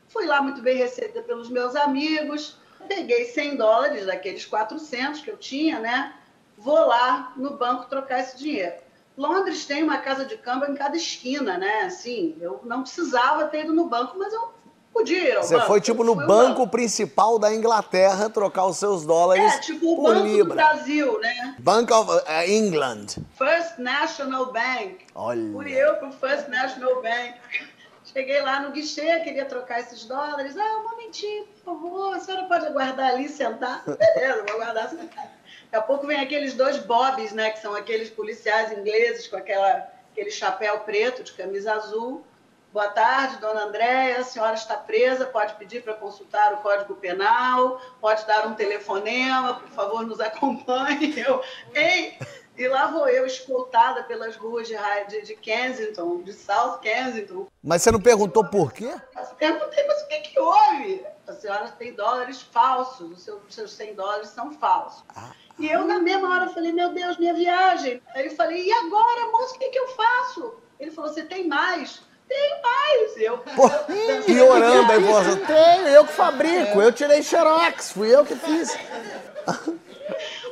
[0.09, 2.59] Fui lá muito bem recebida pelos meus amigos.
[2.87, 6.12] Peguei 100 dólares daqueles 400 que eu tinha, né?
[6.59, 8.75] Vou lá no banco trocar esse dinheiro.
[9.16, 11.83] Londres tem uma casa de câmbio em cada esquina, né?
[11.83, 14.55] Assim, eu não precisava ter ido no banco, mas eu
[14.92, 15.66] podia ir ao Você banco.
[15.66, 19.97] foi tipo no ao banco principal da Inglaterra trocar os seus dólares É, tipo o
[19.97, 20.55] por Banco do libra.
[20.55, 21.55] Brasil, né?
[21.59, 23.07] Bank of uh, England.
[23.38, 25.07] First National Bank.
[25.14, 25.53] Olha.
[25.53, 27.35] Fui eu pro First National Bank.
[28.05, 30.57] Cheguei lá no guichê, queria trocar esses dólares.
[30.57, 33.83] Ah, um momentinho, por favor, a senhora pode aguardar ali e sentar?
[33.85, 35.33] Beleza, vou aguardar sentar.
[35.70, 39.87] Daqui a pouco vem aqueles dois bobs, né, que são aqueles policiais ingleses com aquela,
[40.12, 42.24] aquele chapéu preto de camisa azul.
[42.72, 47.81] Boa tarde, dona Andréia, a senhora está presa, pode pedir para consultar o Código Penal,
[48.00, 51.18] pode dar um telefonema, por favor, nos acompanhe.
[51.18, 51.42] Eu,
[51.74, 52.18] ei,
[52.57, 54.76] e lá vou eu, escoltada pelas ruas de,
[55.22, 57.46] de, Kensington, de South Kensington.
[57.62, 58.94] Mas você não perguntou por quê?
[59.38, 61.07] Perguntei, mas o que, que houve?
[61.26, 65.05] A senhora tem dólares falsos, os seus, os seus 100 dólares são falsos.
[65.59, 68.03] E eu, na mesma hora, falei, meu Deus, minha viagem.
[68.14, 70.55] Aí eu falei, e agora, moço, o que, que eu faço?
[70.79, 72.03] Ele falou, você tem mais?
[72.29, 73.16] Tem mais.
[73.16, 73.71] E eu, Pô,
[74.27, 75.47] piorando a informação.
[75.47, 78.77] Tenho, eu que fabrico, eu tirei xerox, fui eu que fiz.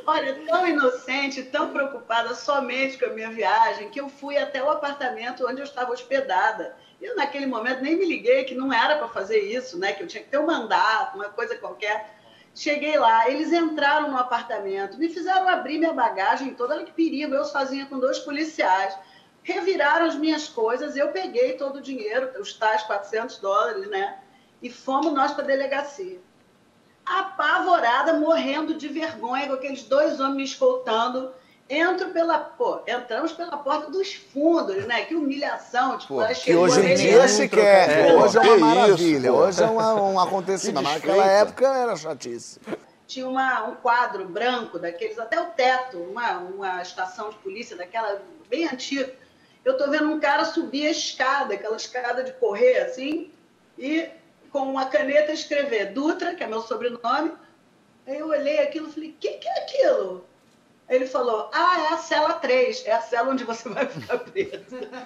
[0.07, 4.69] Olha, tão inocente, tão preocupada somente com a minha viagem, que eu fui até o
[4.69, 6.75] apartamento onde eu estava hospedada.
[7.01, 9.93] Eu, naquele momento, nem me liguei que não era para fazer isso, né?
[9.93, 12.14] Que eu tinha que ter um mandato, uma coisa qualquer.
[12.55, 17.35] Cheguei lá, eles entraram no apartamento, me fizeram abrir minha bagagem toda, olha que perigo,
[17.35, 18.97] eu sozinha com dois policiais.
[19.43, 24.19] Reviraram as minhas coisas, eu peguei todo o dinheiro, os tais 400 dólares, né?
[24.61, 26.19] E fomos nós para a delegacia
[27.05, 31.31] apavorada, morrendo de vergonha, com aqueles dois homens me escoltando.
[31.67, 32.37] Entro pela.
[32.37, 35.03] Pô, entramos pela porta dos fundos, né?
[35.05, 35.97] Que humilhação.
[35.97, 37.27] Tipo, Pô, Que hoje em dia né?
[37.27, 39.37] se quer, É, hoje é uma isso, maravilha, pô.
[39.39, 40.83] hoje é uma- um acontecimento.
[40.83, 42.59] Mas naquela época era chatice.
[43.07, 48.21] Tinha uma, um quadro branco, daqueles até o teto, uma, uma estação de polícia, daquela
[48.47, 49.11] bem antiga.
[49.63, 53.31] Eu tô vendo um cara subir a escada, aquela escada de correr, assim,
[53.77, 54.07] e
[54.51, 57.31] com uma caneta escrever Dutra, que é meu sobrenome.
[58.05, 60.25] Aí eu olhei aquilo e falei, o que, que é aquilo?
[60.87, 64.65] Ele falou, ah, é a cela 3, é a cela onde você vai ficar preso.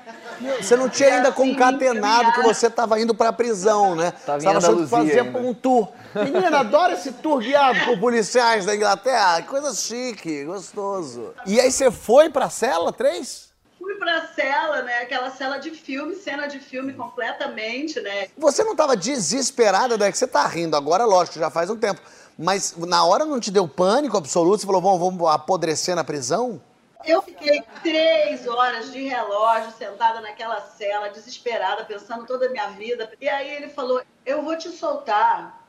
[0.61, 4.11] Você não tinha ainda Assim, concatenado que você estava indo pra prisão, né?
[4.25, 5.39] Tava Você Andaluzia fazia ainda.
[5.39, 5.87] um tour.
[6.15, 9.41] Menina, adoro esse tour guiado por policiais da Inglaterra.
[9.41, 11.33] Que coisa chique, gostoso.
[11.45, 13.49] E aí você foi pra cela 3?
[13.77, 14.99] Fui pra cela, né?
[15.01, 18.27] Aquela cela de filme, cena de filme completamente, né?
[18.37, 20.11] Você não estava desesperada, né?
[20.11, 22.01] Que você tá rindo agora, lógico, já faz um tempo.
[22.41, 24.61] Mas na hora não te deu pânico absoluto?
[24.61, 26.61] Você falou, vamos, vamos apodrecer na prisão?
[27.05, 33.11] Eu fiquei três horas de relógio sentada naquela cela, desesperada, pensando toda a minha vida.
[33.19, 35.65] E aí ele falou: Eu vou te soltar.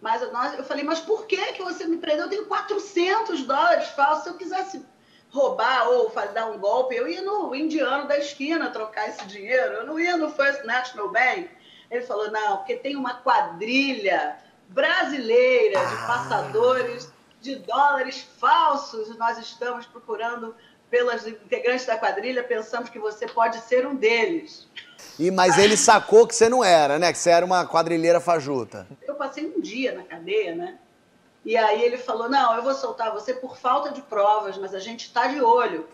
[0.00, 2.24] Mas eu falei: Mas por que, que você me prendeu?
[2.24, 4.24] Eu tenho 400 dólares falsos.
[4.24, 4.84] Se eu quisesse
[5.30, 9.72] roubar ou fa- dar um golpe, eu ia no indiano da esquina trocar esse dinheiro.
[9.74, 11.50] Eu não ia no First National Bank.
[11.90, 14.36] Ele falou: Não, porque tem uma quadrilha
[14.68, 19.16] brasileira de passadores de dólares falsos.
[19.16, 20.54] Nós estamos procurando
[20.90, 24.66] pelas integrantes da quadrilha, pensamos que você pode ser um deles.
[25.18, 27.12] E, mas ele sacou que você não era, né?
[27.12, 28.86] Que você era uma quadrilheira fajuta.
[29.02, 30.78] Eu passei um dia na cadeia, né?
[31.44, 34.78] E aí ele falou: Não, eu vou soltar você por falta de provas, mas a
[34.78, 35.86] gente está de olho.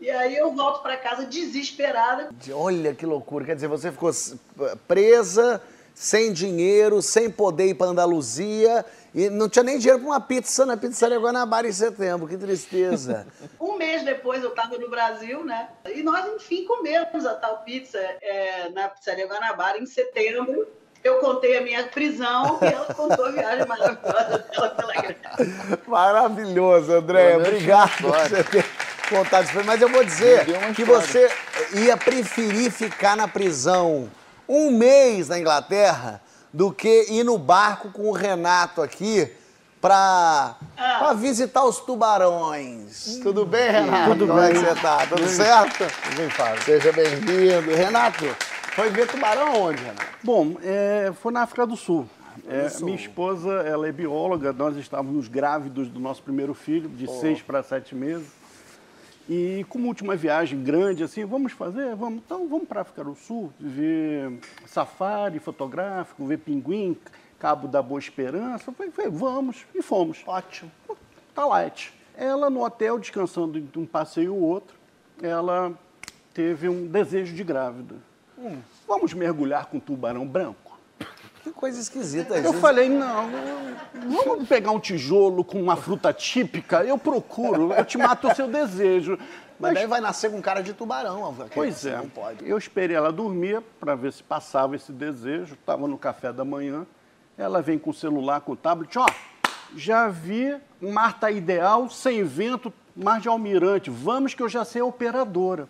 [0.00, 2.30] E aí eu volto para casa desesperada.
[2.52, 3.44] Olha que loucura.
[3.44, 4.10] Quer dizer, você ficou
[4.88, 5.62] presa,
[5.94, 10.64] sem dinheiro, sem poder ir para Andaluzia e não tinha nem dinheiro para uma pizza
[10.64, 12.26] na pizzaria Guanabara em setembro.
[12.26, 13.26] Que tristeza.
[13.60, 15.68] um mês depois eu estava no Brasil, né?
[15.94, 20.66] E nós, enfim, comemos a tal pizza é, na pizzaria Guanabara em setembro
[21.04, 25.80] eu contei a minha prisão e ela contou a viagem maravilhosa dela pela Grécia.
[25.86, 27.36] Maravilhoso, André.
[27.36, 28.64] Obrigado por você ter
[29.08, 29.64] contado isso.
[29.64, 31.28] Mas eu vou dizer que você
[31.74, 34.08] ia preferir ficar na prisão
[34.52, 36.20] um mês na Inglaterra
[36.52, 39.30] do que ir no barco com o Renato aqui
[39.80, 41.14] para ah.
[41.14, 43.18] visitar os tubarões.
[43.22, 44.10] Tudo bem, Renato?
[44.10, 44.50] Tudo Como bem.
[44.50, 45.06] é que você tá?
[45.06, 45.78] Tudo certo?
[45.78, 46.62] Tudo bem, Fábio.
[46.62, 47.74] Seja bem-vindo.
[47.74, 48.24] Renato,
[48.74, 50.06] foi ver tubarão onde, Renato?
[50.22, 52.06] Bom, é, foi na África do Sul.
[52.46, 52.86] É, Sul.
[52.86, 57.62] minha esposa, ela é bióloga, nós estávamos grávidos do nosso primeiro filho, de seis para
[57.62, 58.26] sete meses.
[59.34, 61.96] E como última viagem grande, assim, vamos fazer?
[61.96, 66.94] Vamos, então vamos para a África do Sul, ver safari fotográfico, ver pinguim,
[67.38, 68.70] Cabo da Boa Esperança.
[68.72, 70.22] Foi, foi, vamos, e fomos.
[70.26, 70.70] Ótimo.
[71.34, 71.94] Tá light.
[72.14, 74.76] Ela no hotel, descansando de um passeio ou outro,
[75.22, 75.72] ela
[76.34, 77.94] teve um desejo de grávida.
[78.36, 80.71] Hum, vamos mergulhar com tubarão branco?
[81.42, 82.36] Que coisa esquisita.
[82.36, 82.60] Eu gente.
[82.60, 83.28] falei, não,
[84.24, 88.46] vamos pegar um tijolo com uma fruta típica, eu procuro, eu te mato o seu
[88.46, 89.18] desejo.
[89.58, 91.34] Mas daí vai nascer com cara de tubarão.
[91.54, 92.48] Pois é, Não pode.
[92.48, 96.86] eu esperei ela dormir para ver se passava esse desejo, estava no café da manhã,
[97.36, 99.06] ela vem com o celular, com o tablet, ó,
[99.76, 104.84] já vi Marta Ideal, sem vento, Mar de Almirante, vamos que eu já sei a
[104.84, 105.68] operadora.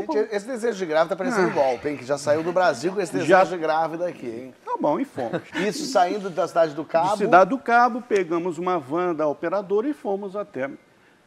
[0.00, 1.96] Gente, esse desejo de grávida tá parecendo golpe, hein?
[1.96, 4.54] Que já saiu do Brasil com esse desejo Já- de grávida aqui, hein?
[4.64, 5.42] Tá bom, e fomos.
[5.66, 7.12] Isso saindo da cidade do Cabo.
[7.12, 10.70] De Cidade do Cabo, pegamos uma van da operadora e fomos até.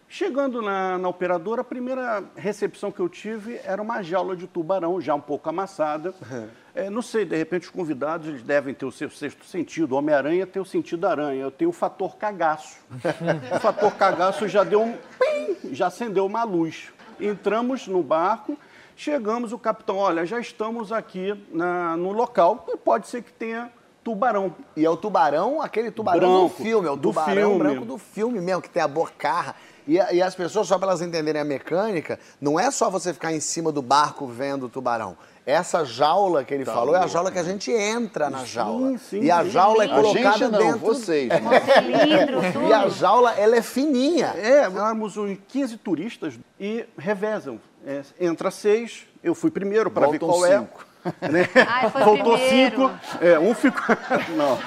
[0.09, 5.01] Chegando na, na operadora, a primeira recepção que eu tive era uma jaula de tubarão,
[5.01, 6.13] já um pouco amassada.
[6.77, 9.93] É, não sei, de repente os convidados eles devem ter o seu sexto sentido.
[9.93, 12.77] O Homem-Aranha tem o sentido aranha, eu tenho o fator cagaço.
[13.51, 14.95] o fator cagaço já deu um.
[15.19, 16.93] pim, já acendeu uma luz.
[17.19, 18.57] Entramos no barco,
[18.95, 23.71] chegamos, o capitão, olha, já estamos aqui na- no local, e pode ser que tenha
[24.03, 24.55] tubarão.
[24.75, 27.57] E é o tubarão, aquele tubarão do Branco, filme, é o do tubarão filme.
[27.59, 29.55] branco do filme mesmo, que tem a bocarra.
[29.87, 33.33] E, e as pessoas, só para elas entenderem a mecânica, não é só você ficar
[33.33, 35.17] em cima do barco vendo o tubarão.
[35.47, 38.97] Essa jaula que ele falou é a jaula que a gente entra na jaula.
[38.97, 39.49] sim, e a sim.
[39.51, 40.79] jaula é A colocada gente não, dentro.
[40.79, 41.29] vocês.
[41.29, 42.67] Tudo.
[42.67, 44.33] E a jaula, ela é fininha.
[44.35, 47.61] É, éramos uns 15 turistas e revezam.
[47.85, 50.59] É, entra seis, eu fui primeiro para ver qual é.
[50.59, 50.85] cinco.
[51.21, 51.47] Né?
[51.65, 52.75] Ai, foi Voltou primeiro.
[52.75, 53.95] cinco, é, um ficou.
[54.35, 54.59] Não.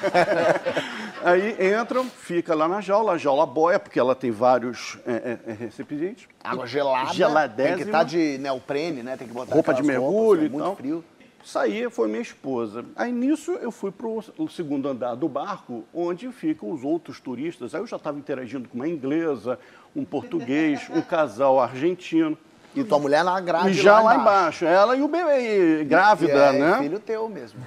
[1.22, 5.50] Aí entram, fica lá na jaula, a jaula boia, porque ela tem vários é, é,
[5.50, 6.26] é, recipientes.
[6.42, 7.12] Água gelada.
[7.12, 7.76] Geladésima.
[7.76, 9.16] Tem que estar de neoprene, né?
[9.16, 10.76] Tem que botar Roupa de aquelas roupas, mergulho é e tal.
[10.76, 11.04] frio.
[11.44, 12.84] Saí, foi minha esposa.
[12.94, 17.74] Aí nisso eu fui para o segundo andar do barco, onde ficam os outros turistas.
[17.74, 19.58] Aí eu já estava interagindo com uma inglesa,
[19.96, 22.36] um português, um casal argentino.
[22.74, 26.38] E tua mulher na grade E já lá embaixo, ela e o bebê, grávida, Que
[26.38, 26.78] é né?
[26.78, 27.58] filho teu mesmo.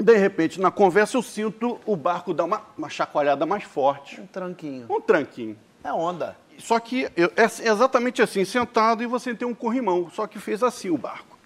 [0.00, 4.20] De repente, na conversa, eu sinto o barco dar uma, uma chacoalhada mais forte.
[4.20, 4.86] Um tranquinho.
[4.88, 5.56] Um tranquinho.
[5.82, 6.36] É onda.
[6.56, 10.08] Só que eu- é exatamente assim, sentado, e você tem um corrimão.
[10.10, 11.36] Só que fez assim o barco.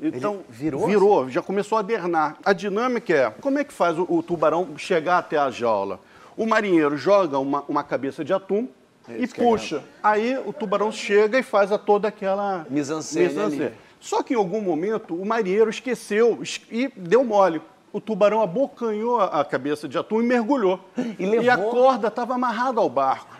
[0.00, 2.36] Então, Ele virou Virou, já começou a adernar.
[2.44, 6.00] A dinâmica é, como é que faz o, o tubarão chegar até a jaula?
[6.36, 8.68] O marinheiro joga uma, uma cabeça de atum
[9.08, 9.84] e Isso que é puxa.
[10.02, 12.66] Aí o tubarão chega e faz a toda aquela...
[12.68, 13.72] Mise-en-scène ali.
[14.04, 17.62] Só que em algum momento o marinheiro esqueceu es- e deu mole.
[17.90, 20.78] O tubarão abocanhou a cabeça de atum e mergulhou.
[21.18, 21.50] E levou.
[21.50, 23.34] a corda estava amarrada ao barco.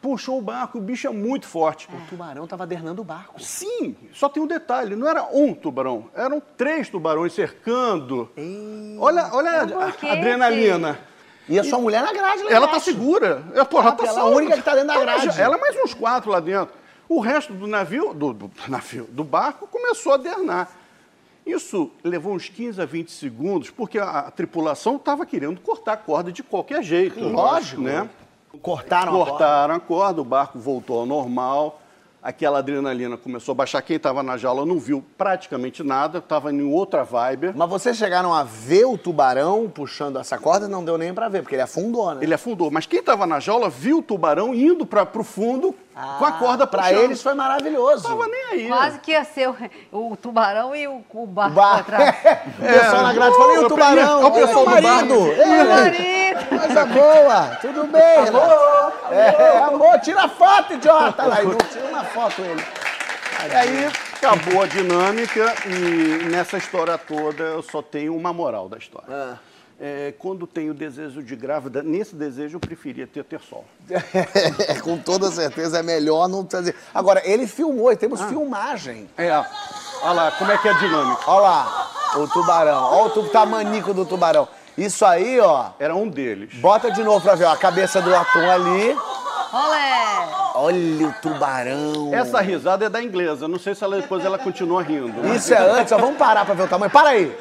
[0.00, 1.88] Puxou o barco, o bicho é muito forte.
[1.92, 3.42] O tubarão tava adernando o barco.
[3.42, 8.30] Sim, só tem um detalhe, não era um tubarão, eram três tubarões cercando.
[9.00, 10.98] Olha, olha Por a, a adrenalina.
[11.48, 13.42] E a sua mulher na grade lá Ela tá segura.
[13.52, 15.40] Ela, porra, Ah, tá ela é a única que tá dentro da grade.
[15.40, 16.72] Ela mais uns quatro lá dentro.
[17.14, 20.70] O resto do navio, do, do navio, do barco, começou a adernar.
[21.44, 25.96] Isso levou uns 15 a 20 segundos, porque a, a tripulação estava querendo cortar a
[25.98, 27.20] corda de qualquer jeito.
[27.20, 27.82] Lógico.
[27.82, 28.08] Né?
[28.62, 29.30] Cortaram a corda.
[29.30, 31.81] Cortaram a corda, o barco voltou ao normal,
[32.22, 33.82] aquela adrenalina começou a baixar.
[33.82, 37.52] Quem estava na jaula não viu praticamente nada, estava em outra vibe.
[37.54, 40.68] Mas vocês chegaram a ver o tubarão puxando essa corda?
[40.68, 42.20] Não deu nem pra ver, porque ele afundou, né?
[42.22, 45.74] Ele afundou, mas quem estava na jaula viu o tubarão indo para o fundo
[46.18, 46.98] com a corda Ah, pra puxando.
[47.02, 48.08] eles foi maravilhoso.
[48.08, 48.68] Não tava nem aí.
[48.68, 49.48] Quase que ia ser
[49.92, 51.78] o, o tubarão e o, o O barco bar...
[51.80, 52.16] atrás.
[52.58, 54.22] o pessoal na grade falou, e o É, tubarão?
[54.22, 55.12] é o pessoal do barco.
[55.12, 55.46] É.
[55.46, 56.21] Meu marido!
[56.58, 57.46] Coisa boa!
[57.60, 58.92] Tudo bem, Amor!
[59.10, 61.24] É, amor, tira foto, idiota!
[61.24, 62.64] Lá, não tira uma foto ele.
[63.50, 68.76] E aí acabou a dinâmica e nessa história toda eu só tenho uma moral da
[68.78, 69.08] história.
[69.10, 69.36] Ah.
[69.80, 73.64] É, quando tenho desejo de grávida, nesse desejo eu preferia ter ter sol.
[74.84, 76.76] Com toda certeza é melhor não trazer.
[76.94, 79.10] Agora, ele filmou, e temos filmagem.
[79.18, 79.32] É,
[80.02, 81.22] olha lá, como é que é a dinâmica.
[81.26, 82.84] Olha lá, o tubarão.
[82.92, 84.46] Olha o tu- tamanico do tubarão.
[84.76, 85.70] Isso aí, ó.
[85.78, 86.54] Era um deles.
[86.54, 87.52] Bota de novo pra ver, ó.
[87.52, 88.96] A cabeça do atum ali.
[89.52, 90.28] Olé!
[90.54, 92.14] Olha o tubarão.
[92.14, 95.26] Essa risada é da inglesa, não sei se ela, depois ela continua rindo.
[95.34, 95.98] Isso é antes, ó.
[95.98, 96.90] Vamos parar pra ver o tamanho.
[96.90, 97.36] Para aí.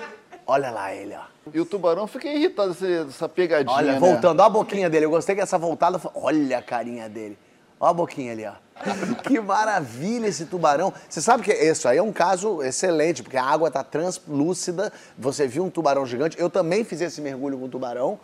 [0.45, 1.31] Olha lá ele, ó.
[1.53, 3.99] E o tubarão fica irritado dessa, dessa pegadinha, Olha, né?
[3.99, 5.05] voltando, olha a boquinha dele.
[5.05, 6.11] Eu gostei que essa voltada foi...
[6.13, 7.37] Olha a carinha dele.
[7.79, 8.53] Olha a boquinha ali, ó.
[9.23, 10.93] Que maravilha esse tubarão.
[11.09, 14.91] Você sabe que isso aí é um caso excelente, porque a água tá translúcida.
[15.17, 16.39] Você viu um tubarão gigante.
[16.39, 18.19] Eu também fiz esse mergulho com o tubarão.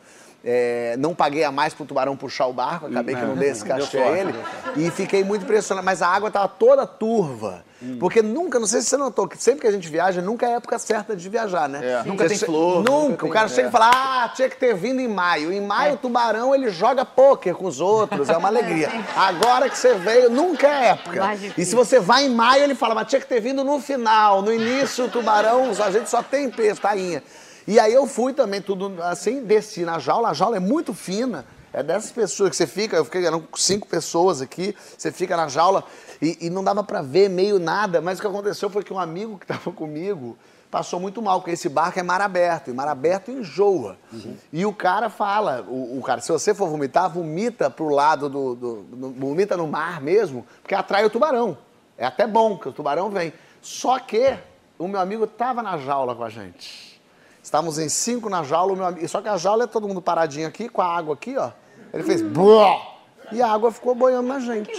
[0.50, 3.66] É, não paguei a mais pro tubarão puxar o barco, acabei que não dei esse
[3.66, 4.34] cachê a ele.
[4.78, 5.84] E fiquei muito impressionado.
[5.84, 7.66] Mas a água tava toda turva.
[7.84, 7.98] Hum.
[8.00, 10.54] Porque nunca, não sei se você notou, que sempre que a gente viaja, nunca é
[10.54, 11.80] a época certa de viajar, né?
[11.84, 12.04] É.
[12.08, 12.92] Nunca tem flor, Nunca.
[12.92, 15.52] nunca o tem- cara chega e fala, ah, tinha que ter vindo em maio.
[15.52, 18.90] Em maio o tubarão, ele joga pôquer com os outros, é uma alegria.
[19.18, 21.36] Agora que você veio, nunca é época.
[21.58, 24.42] E se você vai em maio, ele fala, mas tinha que ter vindo no final.
[24.42, 27.22] No início, o tubarão, a gente só tem peixe, tainha.
[27.68, 30.30] E aí eu fui também, tudo assim, desci na jaula.
[30.30, 31.46] A jaula é muito fina.
[31.74, 35.48] É dessas pessoas que você fica, eu fiquei, eram cinco pessoas aqui, você fica na
[35.50, 35.84] jaula
[36.22, 38.00] e, e não dava pra ver meio nada.
[38.02, 40.38] Mas o que aconteceu foi que um amigo que tava comigo
[40.72, 43.98] passou muito mal, porque esse barco é mar aberto, e mar aberto enjoa.
[44.52, 48.56] E o cara fala, o, o cara, se você for vomitar, vomita pro lado do,
[48.56, 51.58] do, do- vomita no mar mesmo, porque atrai o tubarão.
[51.98, 53.32] É até bom que o tubarão vem.
[53.62, 54.38] Só que
[54.80, 56.87] o meu amigo tava na jaula com a gente.
[57.48, 59.08] Estávamos em cinco na jaula, meu amigo.
[59.08, 61.52] Só que a jaula é todo mundo paradinho aqui, com a água aqui, ó.
[61.94, 62.22] Ele fez.
[62.22, 62.76] "Blá",
[63.32, 64.70] E a água ficou boiando na gente.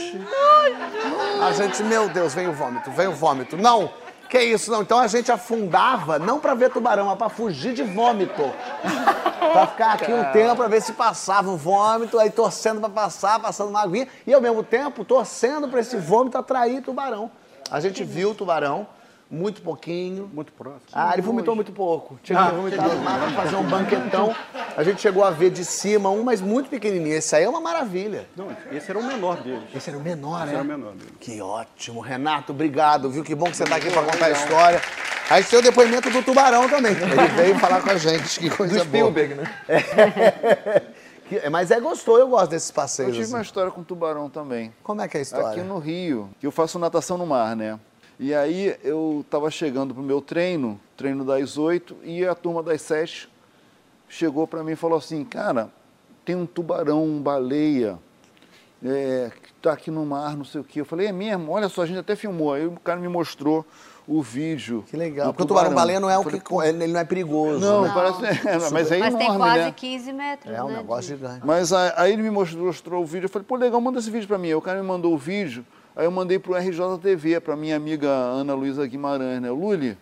[1.42, 3.56] A gente, meu Deus, vem o vômito, vem o vômito.
[3.56, 3.90] Não,
[4.28, 4.82] que isso, não.
[4.82, 8.42] Então a gente afundava, não pra ver tubarão, mas pra fugir de vômito.
[9.38, 13.40] Pra ficar aqui um tempo pra ver se passava o vômito, aí torcendo pra passar,
[13.40, 17.30] passando uma aguinha, e ao mesmo tempo torcendo pra esse vômito atrair tubarão.
[17.70, 18.86] A gente viu o tubarão,
[19.30, 20.30] muito pouquinho.
[20.32, 20.80] Muito próximo.
[20.92, 22.18] Ah, ele vomitou muito pouco.
[22.22, 24.34] Tinha que ter vomitado mais pra fazer um banquetão.
[24.76, 27.14] A gente chegou a ver de cima um, mas muito pequenininho.
[27.16, 28.26] Esse aí é uma maravilha.
[28.36, 29.62] Não, esse era o menor deles.
[29.74, 30.54] Esse era o menor, Esse né?
[30.54, 31.12] era o menor deles.
[31.20, 33.22] Que ótimo, Renato, obrigado, viu?
[33.22, 34.80] Que bom que você tá aqui pra contar a história.
[35.30, 36.92] A gente tem o depoimento do Tubarão também.
[36.92, 39.10] Ele veio falar com a gente, que coisa Do boa.
[39.10, 39.44] Spielberg, né?
[41.28, 43.14] Que- Mas é gostoso, eu gosto desses Eu passeios.
[43.14, 43.46] tive uma assim.
[43.46, 44.72] história com tubarão também.
[44.82, 45.48] Como é que é a história?
[45.50, 47.78] Aqui no Rio, que eu faço natação no mar, né?
[48.18, 52.82] E aí eu estava chegando pro meu treino, treino das oito, e a turma das
[52.82, 53.28] sete
[54.08, 55.70] chegou para mim e falou assim, cara,
[56.24, 57.96] tem um tubarão, um baleia,
[58.84, 60.80] é, que tá aqui no mar, não sei o quê.
[60.80, 61.52] Eu falei, é mesmo?
[61.52, 62.54] Olha só, a gente até filmou.
[62.54, 63.64] Aí o cara me mostrou
[64.06, 64.84] o vídeo.
[64.88, 65.28] Que legal.
[65.32, 66.54] Porque o tubarão-baleia não é o Falei, que.
[66.84, 67.60] Ele não é perigoso.
[67.60, 67.92] Não, né?
[67.94, 68.24] parece.
[68.48, 69.72] é, mas é Mas enorme, tem quase né?
[69.76, 70.76] 15 metros, É um né?
[70.76, 71.46] negócio de- gigante.
[71.46, 74.26] Mas aí ele me mostrou, mostrou o vídeo, eu falei, pô, legal, manda esse vídeo
[74.26, 74.48] pra mim.
[74.48, 75.64] Aí O cara me mandou o vídeo,
[75.98, 79.50] aí eu mandei pro RJTV, pra minha amiga Ana Luísa Guimarães, né?
[79.50, 79.98] Luli,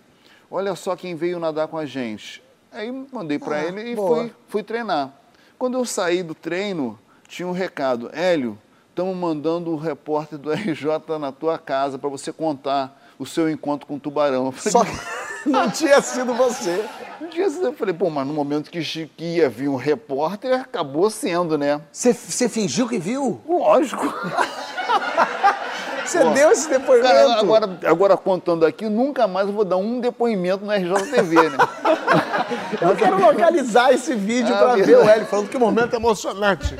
[0.51, 2.43] olha só quem veio nadar com a gente.
[2.71, 5.13] Aí mandei pra Ah, ele e fui, fui treinar.
[5.59, 8.59] Quando eu saí do treino, tinha um recado, Hélio,
[8.91, 13.87] estamos mandando o repórter do RJ na tua casa pra você contar o seu encontro
[13.87, 14.53] com o tubarão.
[14.53, 14.85] Falei, Só
[15.43, 16.85] que não tinha sido você.
[17.23, 18.81] um dia eu falei, pô, mas no momento que
[19.19, 21.81] ia vir um repórter, acabou sendo, né?
[21.91, 23.41] Você, você fingiu que viu?
[23.49, 24.05] Lógico.
[26.07, 27.09] Você deu esse depoimento?
[27.09, 31.59] Cara, agora, agora contando aqui, nunca mais eu vou dar um depoimento no RJTV, né?
[32.81, 35.07] Eu quero localizar esse vídeo Ah, pra ver verdade.
[35.09, 36.77] o Hélio falando que momento emocionante.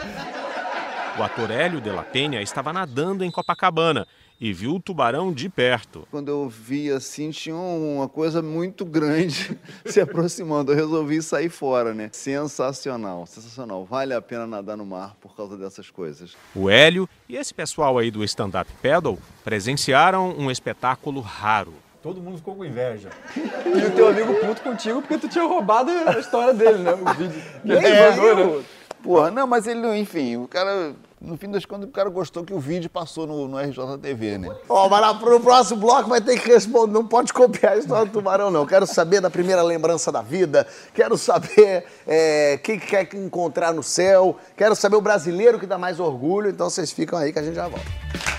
[1.19, 4.07] O ator Hélio de la Penha estava nadando em Copacabana
[4.41, 6.07] e viu o tubarão de perto.
[6.11, 10.73] Quando eu vi assim, tinha uma coisa muito grande se aproximando.
[10.73, 12.11] Eu resolvi sair fora, né?
[12.13, 13.85] Sensacional, sensacional.
[13.85, 16.37] Vale a pena nadar no mar por causa dessas coisas.
[16.55, 21.73] O Hélio e esse pessoal aí do stand-up paddle presenciaram um espetáculo raro.
[22.03, 23.09] Todo mundo ficou com inveja.
[23.35, 26.93] E o teu amigo puto contigo porque tu tinha roubado a história dele, né?
[26.93, 27.43] O vídeo.
[27.63, 28.65] Que ele É, mandou, né?
[29.03, 30.95] Porra, não, mas ele, enfim, o cara,
[31.27, 34.57] no fim das contas, o cara gostou que o vídeo passou no, no RJTV, né?
[34.69, 36.93] Ó, mas lá pro próximo bloco vai ter que responder.
[36.93, 38.65] Não pode copiar a história do tubarão, não.
[38.65, 40.67] Quero saber da primeira lembrança da vida.
[40.95, 44.37] Quero saber é, quem que quer encontrar no céu.
[44.57, 46.49] Quero saber o brasileiro que dá mais orgulho.
[46.49, 48.36] Então vocês ficam aí que a gente já volta.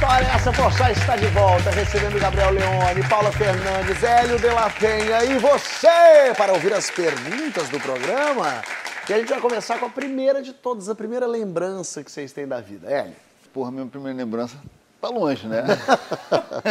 [0.00, 0.50] História é essa?
[0.50, 6.32] Poxa, está de volta, recebendo Gabriel Leone, Paula Fernandes, Hélio de la Penha e você
[6.38, 8.62] para ouvir as perguntas do programa.
[9.06, 12.32] E a gente vai começar com a primeira de todas, a primeira lembrança que vocês
[12.32, 12.90] têm da vida.
[12.90, 13.14] Hélio.
[13.52, 14.56] Porra, minha primeira lembrança
[15.02, 15.64] tá longe, né?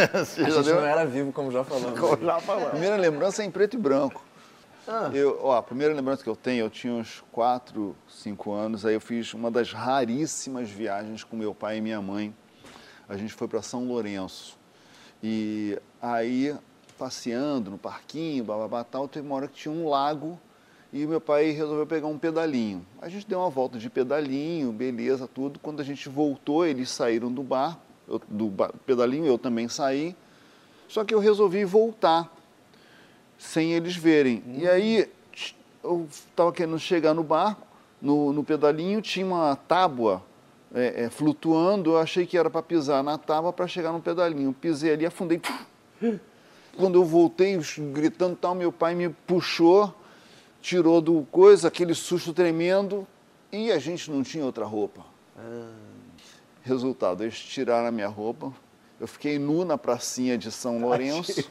[0.02, 0.80] A gente deu?
[0.80, 2.00] não era vivo, como já falamos.
[2.00, 2.70] Como já falamos.
[2.70, 4.24] Primeira lembrança é em preto e branco.
[4.88, 5.08] Ah.
[5.14, 8.94] Eu, ó, a primeira lembrança que eu tenho, eu tinha uns 4, 5 anos, aí
[8.94, 12.34] eu fiz uma das raríssimas viagens com meu pai e minha mãe.
[13.10, 14.56] A gente foi para São Lourenço.
[15.20, 16.54] E aí,
[16.96, 20.38] passeando no parquinho, bababá, tal, teve uma hora que tinha um lago
[20.92, 22.86] e meu pai resolveu pegar um pedalinho.
[23.02, 25.58] A gente deu uma volta de pedalinho, beleza, tudo.
[25.58, 28.48] Quando a gente voltou, eles saíram do bar, eu, do
[28.86, 30.14] pedalinho, eu também saí.
[30.86, 32.32] Só que eu resolvi voltar
[33.36, 34.40] sem eles verem.
[34.46, 34.58] Uhum.
[34.60, 35.10] E aí
[35.82, 37.66] eu estava querendo chegar no barco,
[38.00, 40.22] no, no pedalinho, tinha uma tábua
[40.74, 44.52] é, é, flutuando, eu achei que era para pisar na tábua para chegar no pedalinho.
[44.52, 45.40] Pisei ali, afundei.
[46.76, 47.58] Quando eu voltei,
[47.92, 49.94] gritando tal, meu pai me puxou
[50.60, 53.06] tirou do coisa aquele susto tremendo
[53.50, 55.04] e a gente não tinha outra roupa.
[55.36, 55.72] Ah.
[56.62, 58.52] Resultado, eles tiraram a minha roupa,
[59.00, 61.42] eu fiquei nu na pracinha de São Lourenço,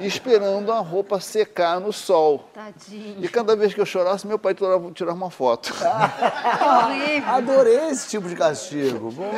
[0.00, 2.48] esperando a roupa secar no sol.
[2.54, 3.16] Tadinho.
[3.24, 5.74] E cada vez que eu chorasse, meu pai tirava, tirava uma foto.
[7.26, 9.10] Adorei esse tipo de castigo.
[9.10, 9.28] Bom.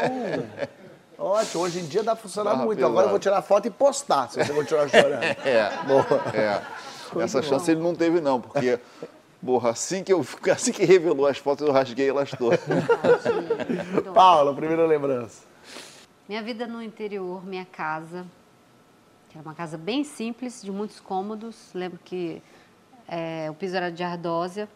[1.18, 2.76] Ótimo, hoje em dia dá pra funcionar muito.
[2.76, 2.92] Pesado.
[2.92, 5.22] Agora eu vou tirar foto e postar, se você continuar chorando.
[5.22, 5.70] É.
[5.86, 6.06] Boa.
[6.34, 7.22] É.
[7.24, 8.78] Essa chance ele não teve, não, porque.
[9.42, 10.22] Porra, assim que, eu,
[10.52, 12.60] assim que revelou as fotos, eu rasguei elas todas.
[14.12, 15.49] Paula, primeira lembrança.
[16.30, 18.24] Minha vida no interior, minha casa,
[19.28, 21.72] que era uma casa bem simples, de muitos cômodos.
[21.74, 22.40] Lembro que
[23.08, 24.68] é, o piso era de ardósia.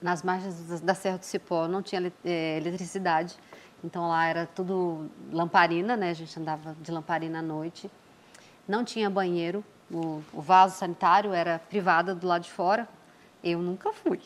[0.00, 3.36] Nas margens da Serra do Cipó não tinha é, eletricidade,
[3.82, 6.10] então lá era tudo lamparina, né?
[6.10, 7.90] A gente andava de lamparina à noite.
[8.68, 12.88] Não tinha banheiro, o, o vaso sanitário era privado do lado de fora.
[13.42, 14.20] Eu nunca fui.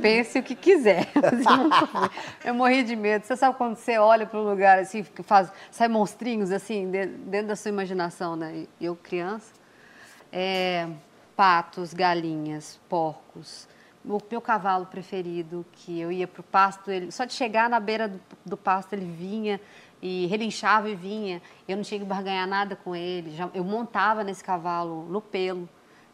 [0.00, 1.08] Pense o que quiser.
[2.44, 3.24] Eu, morri de medo.
[3.24, 7.56] Você sabe quando você olha para um lugar assim, faz, sai monstrinhos assim, dentro da
[7.56, 8.66] sua imaginação, né?
[8.80, 9.52] Eu, criança.
[10.32, 10.88] É,
[11.36, 13.68] patos, galinhas, porcos.
[14.04, 17.80] O meu cavalo preferido, que eu ia para o pasto, ele, só de chegar na
[17.80, 19.60] beira do, do pasto ele vinha
[20.02, 21.40] e relinchava e vinha.
[21.66, 23.30] Eu não tinha que barganhar nada com ele.
[23.30, 25.68] Já, eu montava nesse cavalo no pelo.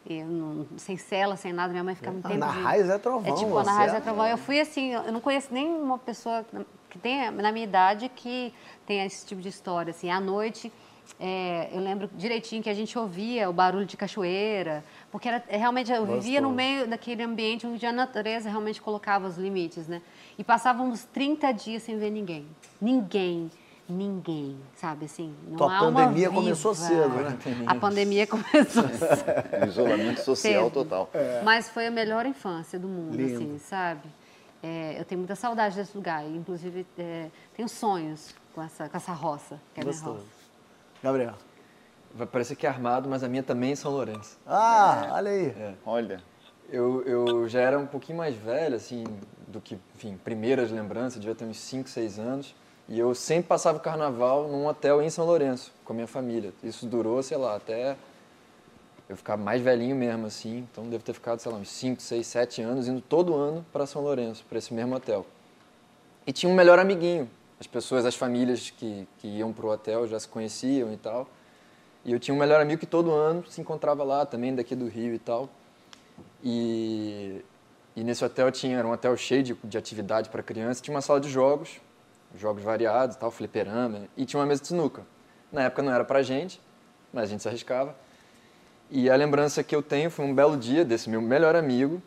[0.09, 2.33] Não, sem cela, sem nada, minha mãe ficava um tempo.
[2.33, 3.33] Ana Raiz é trovão.
[3.33, 4.27] É tipo, Ana Raiz é trovão.
[4.27, 6.45] Eu fui assim, eu não conheço nenhuma pessoa
[6.89, 8.53] que tenha, na minha idade, que
[8.85, 9.91] tenha esse tipo de história.
[9.91, 10.71] Assim, à noite,
[11.19, 15.57] é, eu lembro direitinho que a gente ouvia o barulho de cachoeira, porque era, é,
[15.57, 20.01] realmente eu vivia no meio daquele ambiente onde a natureza realmente colocava os limites, né?
[20.37, 22.47] E passávamos 30 dias sem ver ninguém.
[22.81, 23.51] Ninguém
[23.91, 25.35] ninguém, sabe assim?
[25.47, 27.37] Não Tua há pandemia uma começou cedo, né?
[27.67, 29.67] A pandemia começou cedo.
[29.67, 31.09] Isolamento social total.
[31.13, 31.41] É.
[31.43, 33.35] Mas foi a melhor infância do mundo, Lindo.
[33.35, 34.09] assim, sabe?
[34.63, 36.23] É, eu tenho muita saudade desse lugar.
[36.25, 40.11] Inclusive, é, tenho sonhos com essa, com essa roça, que é Gostoso.
[40.11, 40.31] minha roça.
[41.03, 41.33] Gabriel.
[42.13, 44.37] Vai parecer que é armado, mas a minha também é em São Lourenço.
[44.45, 45.47] Ah, olha aí.
[45.47, 45.73] É.
[45.85, 46.21] Olha.
[46.69, 49.03] Eu, eu já era um pouquinho mais velho, assim,
[49.47, 52.55] do que, enfim, primeiras lembranças, devia ter uns 5, 6 anos.
[52.87, 56.53] E eu sempre passava o carnaval num hotel em São Lourenço, com a minha família.
[56.63, 57.95] Isso durou, sei lá, até
[59.07, 60.67] eu ficar mais velhinho mesmo, assim.
[60.71, 63.85] Então devo ter ficado, sei lá, uns 5, 6, 7 anos indo todo ano para
[63.85, 65.25] São Lourenço, para esse mesmo hotel.
[66.25, 67.29] E tinha um melhor amiguinho.
[67.59, 71.27] As pessoas, as famílias que, que iam para o hotel já se conheciam e tal.
[72.03, 74.87] E eu tinha um melhor amigo que todo ano se encontrava lá, também daqui do
[74.87, 75.47] Rio e tal.
[76.43, 77.43] E,
[77.95, 81.01] e nesse hotel tinha, era um hotel cheio de, de atividade para crianças, tinha uma
[81.01, 81.79] sala de jogos,
[82.37, 85.03] jogos variados, tal, fliperama, e tinha uma mesa de sinuca.
[85.51, 86.61] Na época não era pra gente,
[87.11, 87.95] mas a gente se arriscava.
[88.89, 92.01] E a lembrança que eu tenho foi um belo dia desse meu melhor amigo,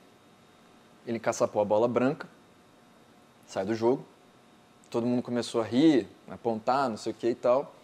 [1.06, 2.28] ele caçapou a bola branca,
[3.46, 4.04] sai do jogo,
[4.90, 7.74] todo mundo começou a rir, apontar, não sei o que e tal.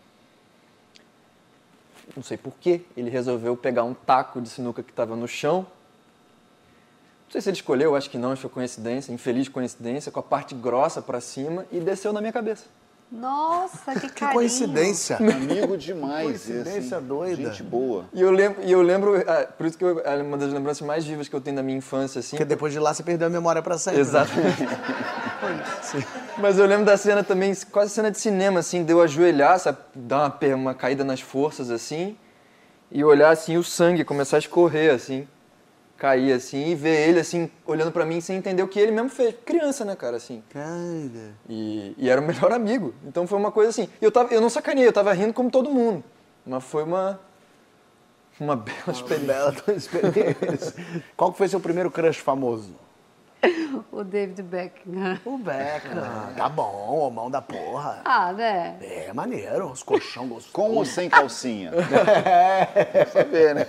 [2.16, 5.66] Não sei por que ele resolveu pegar um taco de sinuca que estava no chão
[7.31, 10.18] não sei se ele escolheu, acho que não, acho que foi coincidência, infeliz coincidência, com
[10.18, 12.64] a parte grossa para cima e desceu na minha cabeça.
[13.11, 14.11] Nossa, que.
[14.11, 15.16] Que coincidência.
[15.16, 16.26] Amigo demais.
[16.26, 17.51] Coincidência assim, doida.
[17.51, 18.07] Gente boa.
[18.12, 20.85] E eu lembro, e eu lembro ah, por isso que eu, é uma das lembranças
[20.85, 22.18] mais vivas que eu tenho da minha infância.
[22.18, 23.99] Assim, Porque depois de lá você perdeu a memória para sempre.
[23.99, 24.03] Né?
[24.03, 24.62] Exatamente.
[25.41, 26.05] Né?
[26.37, 30.39] Mas eu lembro da cena também, quase cena de cinema, assim, deu ajoelhar, sabe, dar
[30.39, 32.14] uma, uma caída nas forças, assim,
[32.93, 35.26] e olhar, assim, o sangue começar a escorrer, assim.
[36.01, 39.11] Cair assim e ver ele assim olhando pra mim sem entender o que ele mesmo
[39.11, 39.34] fez.
[39.44, 40.42] Criança, né, cara, assim.
[40.48, 41.34] Cara.
[41.46, 42.94] E, e era o melhor amigo.
[43.07, 43.86] Então foi uma coisa assim.
[44.01, 46.03] Eu, tava, eu não sacaneei, eu tava rindo como todo mundo.
[46.44, 47.20] Mas foi uma.
[48.40, 49.26] Uma bela experiência.
[49.26, 50.74] Bela experiência.
[51.14, 52.74] Qual foi seu primeiro crush famoso?
[53.93, 55.18] O David Beckham.
[55.24, 56.03] O Beckham.
[56.36, 58.01] Tá bom, o mão da porra.
[58.05, 58.76] Ah, né?
[58.80, 60.53] É maneiro, os colchão gostosos.
[60.53, 61.70] Com ou sem calcinha?
[62.24, 63.05] É.
[63.07, 63.66] Saber, né?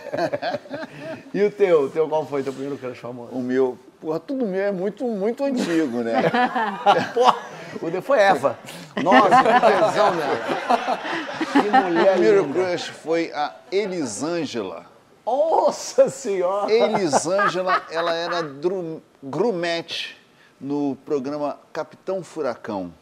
[1.33, 1.83] E o teu?
[1.83, 3.31] O teu qual foi teu primeiro crush famoso?
[3.33, 6.21] O meu, porra, tudo meu é muito, muito antigo, né?
[7.13, 7.35] Porra,
[7.81, 8.57] o teu foi Eva.
[9.03, 10.27] Nossa, que tesão, né?
[11.51, 12.53] Que O mulher primeiro linda.
[12.65, 14.85] crush foi a Elisângela.
[15.25, 16.71] Nossa senhora.
[16.71, 20.17] Elisângela, ela era dru- grumete
[20.59, 22.93] no programa Capitão Furacão.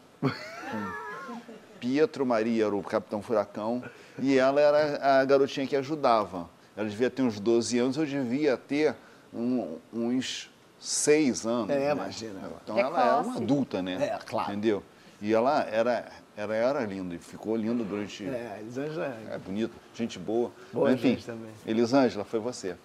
[1.78, 3.82] Pietro Maria era o Capitão Furacão
[4.18, 6.48] e ela era a garotinha que ajudava.
[6.76, 8.94] Ela devia ter uns 12 anos, eu devia ter
[9.32, 11.70] um- uns 6 anos.
[11.70, 11.90] É, né?
[11.92, 12.40] imagina.
[12.62, 13.96] Então ela era uma adulta, né?
[14.14, 14.50] É, claro.
[14.52, 14.82] Entendeu?
[15.22, 16.06] E ela era,
[16.40, 18.24] ela era linda e ficou linda durante.
[18.24, 19.14] É, Elisângela.
[19.30, 20.50] É bonito, gente boa.
[20.72, 21.50] Boa Mas, enfim, gente também.
[21.66, 22.76] Elisângela, foi você.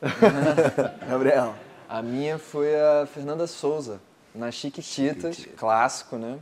[1.08, 1.56] Gabriel.
[1.88, 4.02] A minha foi a Fernanda Souza,
[4.34, 6.40] na Chiquititas, clássico, né?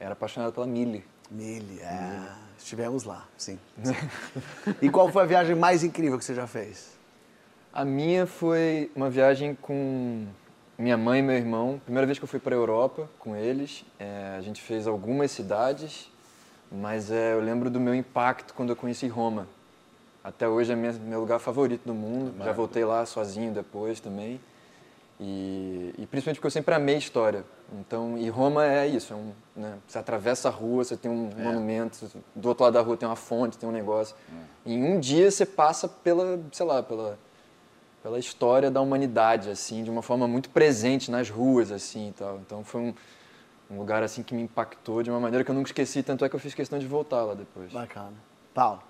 [0.00, 1.04] Era apaixonada pela Millie.
[1.30, 2.20] Mili, é.
[2.58, 3.58] Estivemos lá, sim.
[4.82, 6.96] e qual foi a viagem mais incrível que você já fez?
[7.72, 10.26] A minha foi uma viagem com
[10.76, 11.80] minha mãe e meu irmão.
[11.84, 13.84] Primeira vez que eu fui para a Europa com eles.
[13.98, 16.10] É, a gente fez algumas cidades,
[16.80, 19.46] mas é, eu lembro do meu impacto quando eu conheci Roma.
[20.22, 22.32] Até hoje é minha- meu lugar favorito do mundo.
[22.46, 24.40] Já voltei lá sozinho depois também.
[25.20, 27.44] E, e principalmente porque eu sempre amei história.
[27.78, 31.30] Então, e Roma é isso, é um, né, você atravessa a rua, você tem um
[31.36, 34.14] monumento, do outro lado da rua tem uma fonte, tem um negócio.
[34.66, 37.18] E em um dia você passa pela, sei lá, pela,
[38.02, 42.38] pela história da humanidade, assim, de uma forma muito presente nas ruas, assim, e tal.
[42.44, 42.94] Então foi um,
[43.70, 46.28] um lugar, assim, que me impactou de uma maneira que eu nunca esqueci, tanto é
[46.28, 47.72] que eu fiz questão de voltar lá depois.
[47.72, 48.14] Bacana.
[48.52, 48.82] Paulo.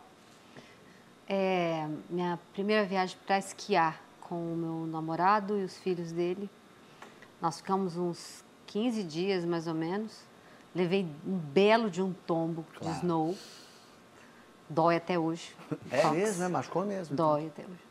[1.28, 6.50] É, minha primeira viagem para esquiar com o meu namorado e os filhos dele.
[7.40, 10.22] Nós ficamos uns 15 dias, mais ou menos.
[10.74, 13.34] Levei um belo de um tombo de snow.
[14.68, 15.54] Dói até hoje.
[15.90, 16.16] É Fox.
[16.16, 16.48] mesmo, né?
[16.48, 17.14] Machucou mesmo.
[17.14, 17.84] Dói até hoje.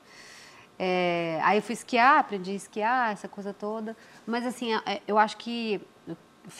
[0.78, 3.96] É, aí eu fui esquiar, aprendi a esquiar, essa coisa toda.
[4.26, 5.80] Mas assim, é, eu acho que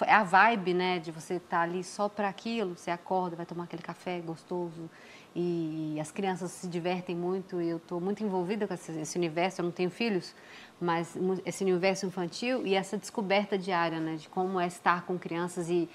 [0.08, 3.82] a vibe, né, de você estar ali só para aquilo, você acorda, vai tomar aquele
[3.82, 4.90] café gostoso
[5.36, 9.66] e as crianças se divertem muito e eu estou muito envolvida com esse, universo, eu
[9.66, 10.34] não tenho filhos,
[10.80, 15.70] mas esse universo infantil e essa descoberta diária, né, de como é estar com crianças
[15.70, 15.90] e,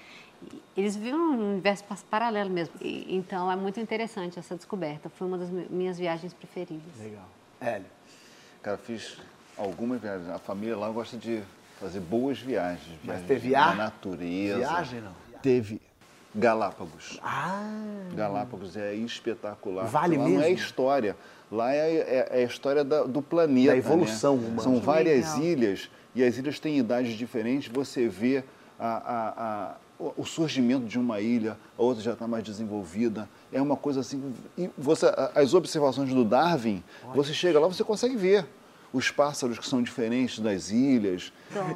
[0.51, 2.75] e eles vivem um universo pa- paralelo mesmo.
[2.81, 5.09] E- então é muito interessante essa descoberta.
[5.09, 6.97] Foi uma das mi- minhas viagens preferidas.
[6.99, 7.27] Legal.
[7.61, 7.87] Hélio.
[8.61, 9.17] Cara, fiz
[9.57, 10.29] algumas viagens.
[10.29, 11.41] A família lá gosta de
[11.79, 12.81] fazer boas viagens.
[13.03, 13.75] viagens teve na ar?
[13.77, 14.57] natureza.
[14.57, 15.11] Viagem, não?
[15.41, 15.81] Teve
[16.35, 17.19] Galápagos.
[17.23, 17.67] Ah,
[18.13, 19.85] Galápagos é espetacular.
[19.87, 20.55] Vale lá não é mesmo?
[20.55, 21.15] história.
[21.51, 23.71] Lá é, é- é a história da- do planeta.
[23.71, 24.43] Da evolução né?
[24.47, 24.61] humana.
[24.61, 25.43] São várias legal.
[25.43, 27.71] ilhas e as ilhas têm idades diferentes.
[27.73, 28.43] Você vê
[28.79, 33.27] a- a- a- o- surgimento de uma ilha, a outra já está mais desenvolvida.
[33.51, 34.31] É uma coisa assim.
[34.55, 36.83] E você, as observações do Darwin,
[37.15, 38.45] você chega lá, você consegue ver
[38.91, 41.31] os pássaros que são diferentes das ilhas.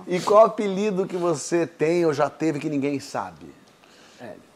[0.08, 3.48] e qual apelido que você tem ou já teve que ninguém sabe?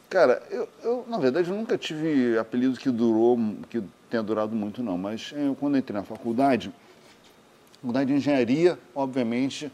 [0.09, 3.37] Cara, eu, eu, na verdade eu nunca tive apelido que durou,
[3.69, 6.71] que tenha durado muito não, mas eu, quando entrei na faculdade,
[7.81, 9.69] faculdade de engenharia, obviamente,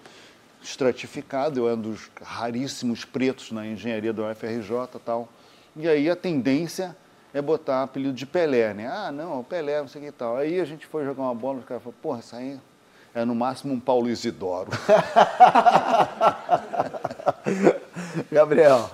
[0.61, 5.29] estratificado, eu era um dos raríssimos pretos na engenharia da UFRJ e tal.
[5.75, 6.95] E aí a tendência
[7.31, 8.87] é botar apelido de Pelé, né?
[8.87, 10.37] Ah, não, Pelé, não sei o que e tal.
[10.37, 12.59] Aí a gente foi jogar uma bola, os caras falaram, porra, isso aí
[13.13, 14.71] é no máximo um Paulo Isidoro.
[18.31, 18.89] Gabriel.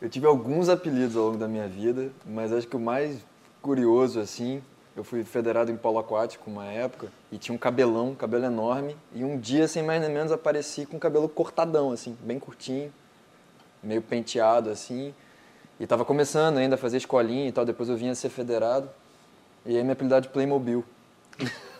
[0.00, 3.18] Eu tive alguns apelidos ao longo da minha vida, mas acho que o mais
[3.60, 4.60] curioso, assim,
[4.96, 8.96] eu fui federado em polo aquático uma época e tinha um cabelão, um cabelo enorme,
[9.14, 12.92] e um dia, sem mais nem menos, apareci com o cabelo cortadão, assim, bem curtinho,
[13.80, 15.14] meio penteado, assim,
[15.78, 18.90] e tava começando ainda a fazer escolinha e tal, depois eu vinha a ser federado,
[19.64, 20.84] e aí me apelidado de Playmobil.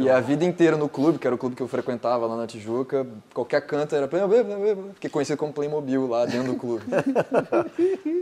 [0.00, 2.46] E a vida inteira no clube, que era o clube que eu frequentava lá na
[2.46, 4.90] Tijuca, qualquer canto era Playmobil, Playmobil.
[4.94, 6.84] Fiquei conhecido como Playmobil lá dentro do clube.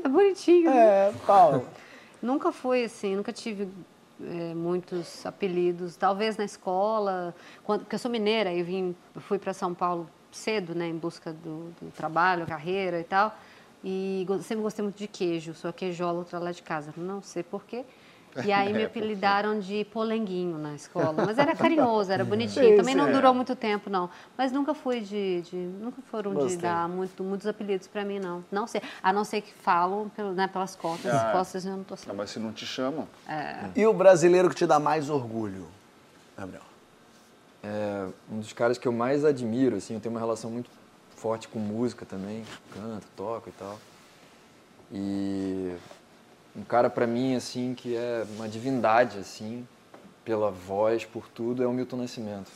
[0.02, 0.70] É bonitinho.
[0.70, 1.08] né?
[1.08, 1.66] É, Paulo.
[2.22, 3.68] Nunca foi assim, nunca tive
[4.22, 5.96] é, muitos apelidos.
[5.96, 10.74] Talvez na escola, quando, porque eu sou mineira, eu vim, fui para São Paulo cedo,
[10.74, 13.36] né, em busca do, do trabalho, carreira e tal.
[13.82, 17.42] E sempre gostei muito de queijo, sou a queijola outra lá de casa, não sei
[17.42, 17.84] porquê.
[18.45, 21.24] E aí me apelidaram de polenguinho na escola.
[21.26, 22.70] Mas era carinhoso, era bonitinho.
[22.70, 23.12] Sim, Também não é.
[23.12, 24.09] durou muito tempo, não.
[24.39, 25.43] Mas nunca fui de.
[25.43, 26.57] de- nunca foram Gostei.
[26.57, 28.45] de dar muito, muitos apelidos pra mim, não.
[28.51, 28.81] Não sei.
[29.03, 31.12] A não ser que falam pelo- né, pelas costas.
[31.12, 32.16] As costas eu não tô Ah, sabendo.
[32.18, 33.09] mas se não te chamam,
[33.74, 35.66] E o brasileiro que te dá mais orgulho,
[36.39, 36.62] Gabriel?
[37.62, 40.70] É um dos caras que eu mais admiro, assim, eu tenho uma relação muito
[41.16, 43.78] forte com música também, canto, toco e tal.
[44.93, 45.74] E
[46.57, 49.66] um cara pra mim assim que é uma divindade assim,
[50.24, 52.51] pela voz, por tudo, é o Milton Nascimento.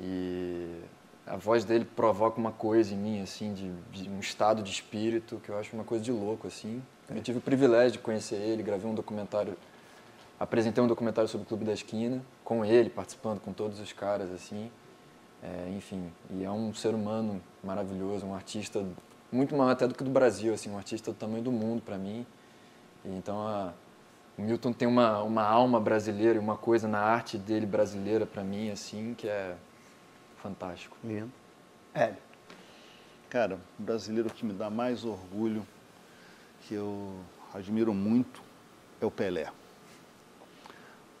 [0.00, 0.80] E
[1.26, 5.40] a voz dele provoca uma coisa em mim assim, de, de um estado de espírito
[5.44, 6.82] que eu acho uma coisa de louco assim.
[7.08, 9.56] Eu tive o privilégio de conhecer ele, gravei um documentário
[10.42, 14.32] apresentei um documentário sobre o Clube da Esquina, com ele, participando com todos os caras,
[14.32, 14.72] assim.
[15.40, 18.84] É, enfim, e é um ser humano maravilhoso, um artista
[19.30, 21.96] muito maior até do que do Brasil, assim, um artista do tamanho do mundo para
[21.96, 22.26] mim.
[23.04, 23.72] Então, a,
[24.36, 28.42] o Milton tem uma, uma alma brasileira e uma coisa na arte dele brasileira para
[28.42, 29.56] mim, assim, que é
[30.36, 30.96] fantástico.
[31.04, 31.30] Lindo.
[31.94, 32.16] Hélio.
[33.28, 35.66] cara, o brasileiro que me dá mais orgulho,
[36.62, 37.14] que eu
[37.52, 38.42] admiro muito,
[39.00, 39.50] é o Pelé.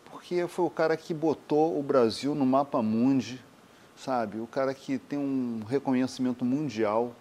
[0.06, 3.40] Porque foi o cara que botou o Brasil no mapa mundi,
[3.96, 4.38] sabe?
[4.38, 7.14] O cara que tem um reconhecimento mundial.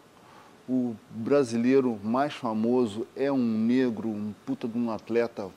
[0.69, 5.49] O brasileiro mais famoso é um negro, um puta de um atleta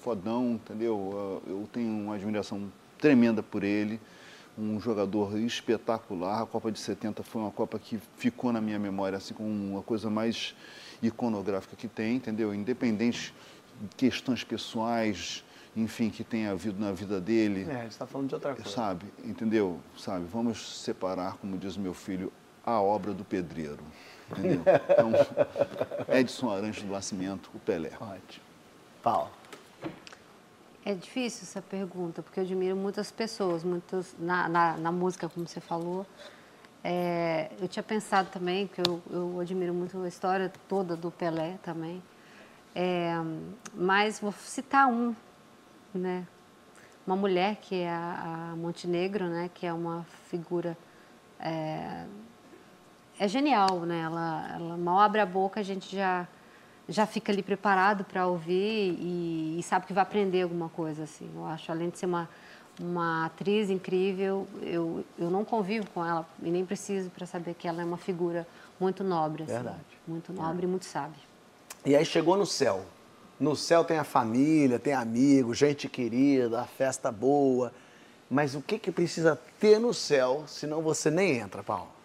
[0.00, 1.40] fodão, entendeu?
[1.46, 4.00] Ah, Eu tenho uma admiração tremenda por ele,
[4.58, 6.42] um jogador espetacular.
[6.42, 9.82] A Copa de 70 foi uma Copa que ficou na minha memória assim como uma
[9.82, 10.54] coisa mais
[11.02, 12.54] iconográfica que tem, entendeu?
[12.54, 13.34] Independente
[13.80, 15.44] de questões pessoais,
[15.76, 18.70] enfim, que tenha havido na vida dele, É, a gente está falando de outra coisa.
[18.70, 19.04] sabe?
[19.22, 19.78] Entendeu?
[19.98, 20.24] Sabe?
[20.32, 22.32] Vamos separar, como diz meu filho,
[22.64, 23.78] a obra do pedreiro.
[24.30, 24.60] Entendeu?
[24.90, 25.12] Então,
[26.16, 27.92] Edson Arantes do Nascimento, o Pelé.
[28.00, 28.44] Ótimo.
[29.02, 29.30] Paulo.
[30.84, 35.46] É difícil essa pergunta, porque eu admiro muitas pessoas, muitas na, na, na música, como
[35.46, 36.06] você falou.
[36.82, 41.58] É, eu tinha pensado também, que eu, eu admiro muito a história toda do Pelé
[41.62, 42.00] também.
[42.74, 43.14] É,
[43.74, 45.14] mas vou citar um,
[45.92, 46.26] né?
[47.04, 49.50] Uma mulher que é a, a Montenegro, né?
[49.52, 50.78] Que é uma figura
[51.40, 52.06] é,
[53.18, 54.00] é genial, né?
[54.00, 56.26] Ela, ela mal abre a boca, a gente já
[56.88, 61.28] já fica ali preparado para ouvir e, e sabe que vai aprender alguma coisa assim.
[61.34, 62.28] Eu acho, além de ser uma
[62.78, 67.66] uma atriz incrível, eu eu não convivo com ela e nem preciso para saber que
[67.66, 68.46] ela é uma figura
[68.78, 69.78] muito nobre, assim, Verdade.
[70.06, 71.20] muito nobre e muito sábia.
[71.84, 72.84] E aí chegou no céu.
[73.38, 77.72] No céu tem a família, tem amigos, gente querida, a festa boa.
[78.30, 81.95] Mas o que, que precisa ter no céu, senão você nem entra, Paulo?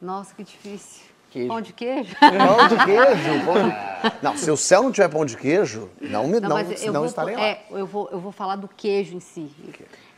[0.00, 1.06] Nossa, que difícil.
[1.30, 1.48] Queijo.
[1.48, 2.16] Pão de queijo?
[2.18, 3.44] Pão de queijo.
[3.44, 6.92] pão de- Não, se o céu não tiver pão de queijo, não me não, eu
[6.92, 7.42] não vou, estarei lá.
[7.44, 9.50] é, eu vou, eu vou falar do queijo em si.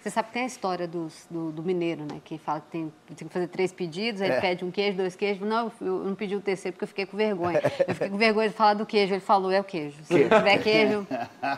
[0.01, 2.21] Você sabe que tem a história dos- do, do mineiro, né?
[2.25, 4.33] Que fala que tem, tem que fazer três pedidos, aí É.
[4.35, 5.47] ele pede um queijo, dois queijos.
[5.47, 7.61] Não, eu não pedi o terceiro porque eu fiquei com vergonha.
[7.89, 9.13] Eu fiquei com vergonha de falar do queijo.
[9.13, 9.97] Ele falou, é o queijo.
[10.05, 11.07] Se não tiver queijo,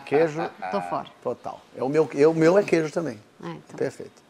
[0.06, 1.08] Queijo tô fora.
[1.22, 1.60] total.
[1.76, 3.18] É o meu, eu, o meu é queijo também.
[3.44, 3.76] É, então.
[3.76, 4.21] Perfeito.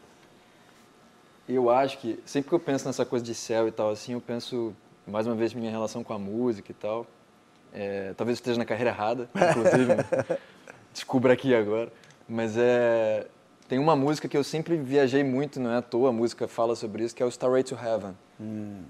[1.55, 4.20] Eu acho que sempre que eu penso nessa coisa de céu e tal, assim, eu
[4.20, 4.74] penso
[5.07, 7.07] mais uma vez minha relação com a música e tal.
[7.72, 9.96] É, talvez eu esteja na carreira errada, inclusive,
[10.92, 11.92] descubra aqui agora.
[12.28, 13.26] Mas é,
[13.68, 16.76] tem uma música que eu sempre viajei muito, não é à toa, a música fala
[16.76, 18.14] sobre isso, que é o Starway to Heaven,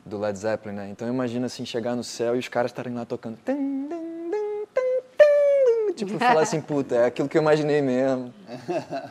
[0.04, 0.88] do Led Zeppelin, né?
[0.90, 3.38] Então imagina assim, chegar no céu e os caras estarem lá tocando.
[3.44, 4.11] tum, tum,
[5.94, 8.32] Tipo, falar assim, puta, é aquilo que eu imaginei mesmo.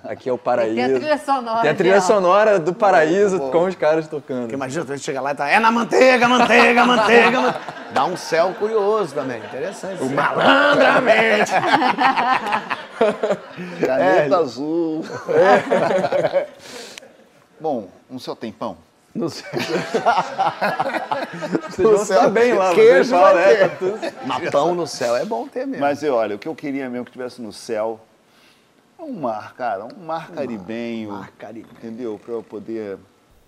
[0.03, 0.75] Aqui é o paraíso.
[0.75, 1.61] Tem a trilha sonora.
[1.61, 4.41] Tem a trilha sonora do paraíso com os caras tocando.
[4.41, 7.61] Porque imagina, tu chega lá e tá, é na manteiga, manteiga, manteiga, manteiga.
[7.93, 10.03] Dá um céu curioso também, interessante.
[10.03, 11.51] Malandramente.
[13.85, 15.05] Caneta azul.
[17.59, 18.77] Bom, no seu tempão.
[19.15, 19.49] No céu.
[21.69, 24.11] Vocês vão estar bem lá, Queijo vocês falam, vai é, ter.
[24.13, 25.81] tá pão no céu é bom ter mesmo.
[25.81, 27.99] Mas olha, o que eu queria mesmo que tivesse no céu
[28.97, 31.11] é um mar, cara, um mar caribenho.
[31.11, 31.73] mar caribenho.
[31.77, 32.19] Entendeu?
[32.23, 32.97] Para eu poder.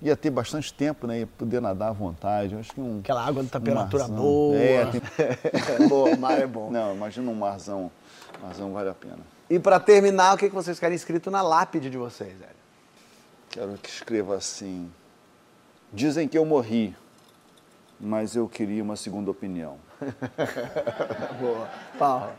[0.01, 1.19] Ia ter bastante tempo, né?
[1.19, 2.53] Ia poder nadar à vontade.
[2.53, 2.99] Eu acho que um.
[2.99, 4.17] Aquela água de temperatura marzão.
[4.17, 4.57] boa.
[4.57, 6.69] É, tem- boa, o mar é bom.
[6.71, 7.89] Não, imagina um marzão.
[8.41, 9.19] Marzão vale a pena.
[9.49, 12.51] E pra terminar, o que que vocês querem escrito na lápide de vocês, velho?
[13.49, 14.91] Quero que escreva assim.
[15.93, 16.95] Dizem que eu morri,
[17.99, 19.77] mas eu queria uma segunda opinião.
[21.39, 21.69] Boa.
[21.99, 22.33] Paulo.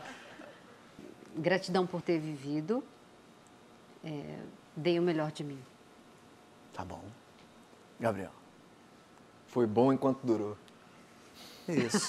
[1.36, 2.82] Gratidão por ter vivido.
[4.04, 4.38] É,
[4.74, 5.58] dei o melhor de mim.
[6.72, 7.00] Tá bom.
[8.00, 8.32] Gabriel.
[9.46, 10.56] Foi bom enquanto durou.
[11.68, 12.06] Isso.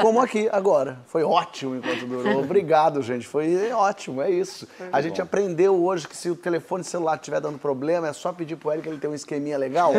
[0.00, 0.98] Como aqui agora.
[1.06, 2.40] Foi ótimo enquanto durou.
[2.40, 3.26] Obrigado, gente.
[3.26, 4.66] Foi ótimo, é isso.
[4.92, 8.56] A gente aprendeu hoje que se o telefone celular estiver dando problema, é só pedir
[8.56, 9.92] pro Eric que ele tem um esqueminha legal,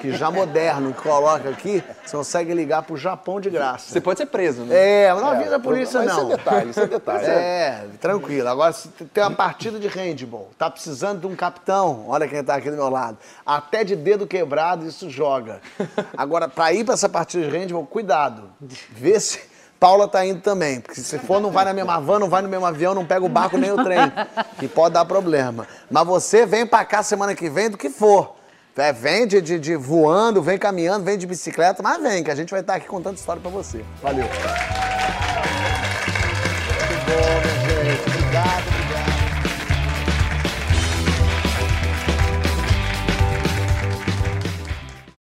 [0.00, 3.90] que já moderno, que coloca aqui, você consegue ligar pro Japão de graça.
[3.90, 5.04] Você pode ser preso, né?
[5.06, 6.24] É, não avisa a polícia, mas não.
[6.24, 7.26] Isso é detalhe, isso é detalhe.
[7.26, 8.48] É, tranquilo.
[8.48, 12.54] Agora, se tem uma partida de handball, tá precisando de um capitão, olha quem tá
[12.54, 15.60] aqui do meu lado, até de dedo quebrado isso joga.
[16.16, 18.50] Agora, pra ir pra essa partida de handball, cuidado lado.
[18.90, 19.40] Vê se
[19.78, 22.48] Paula tá indo também, porque se for não vai na mesma van, não vai no
[22.48, 24.00] mesmo avião, não pega o barco nem o trem,
[24.58, 25.66] que pode dar problema.
[25.90, 28.36] Mas você vem para cá semana que vem do que for.
[28.76, 32.34] É, vem de, de, de, voando, vem caminhando, vem de bicicleta, mas vem, que a
[32.34, 33.82] gente vai estar aqui contando história para você.
[34.02, 34.24] Valeu.
[36.88, 37.55] Muito bom, meu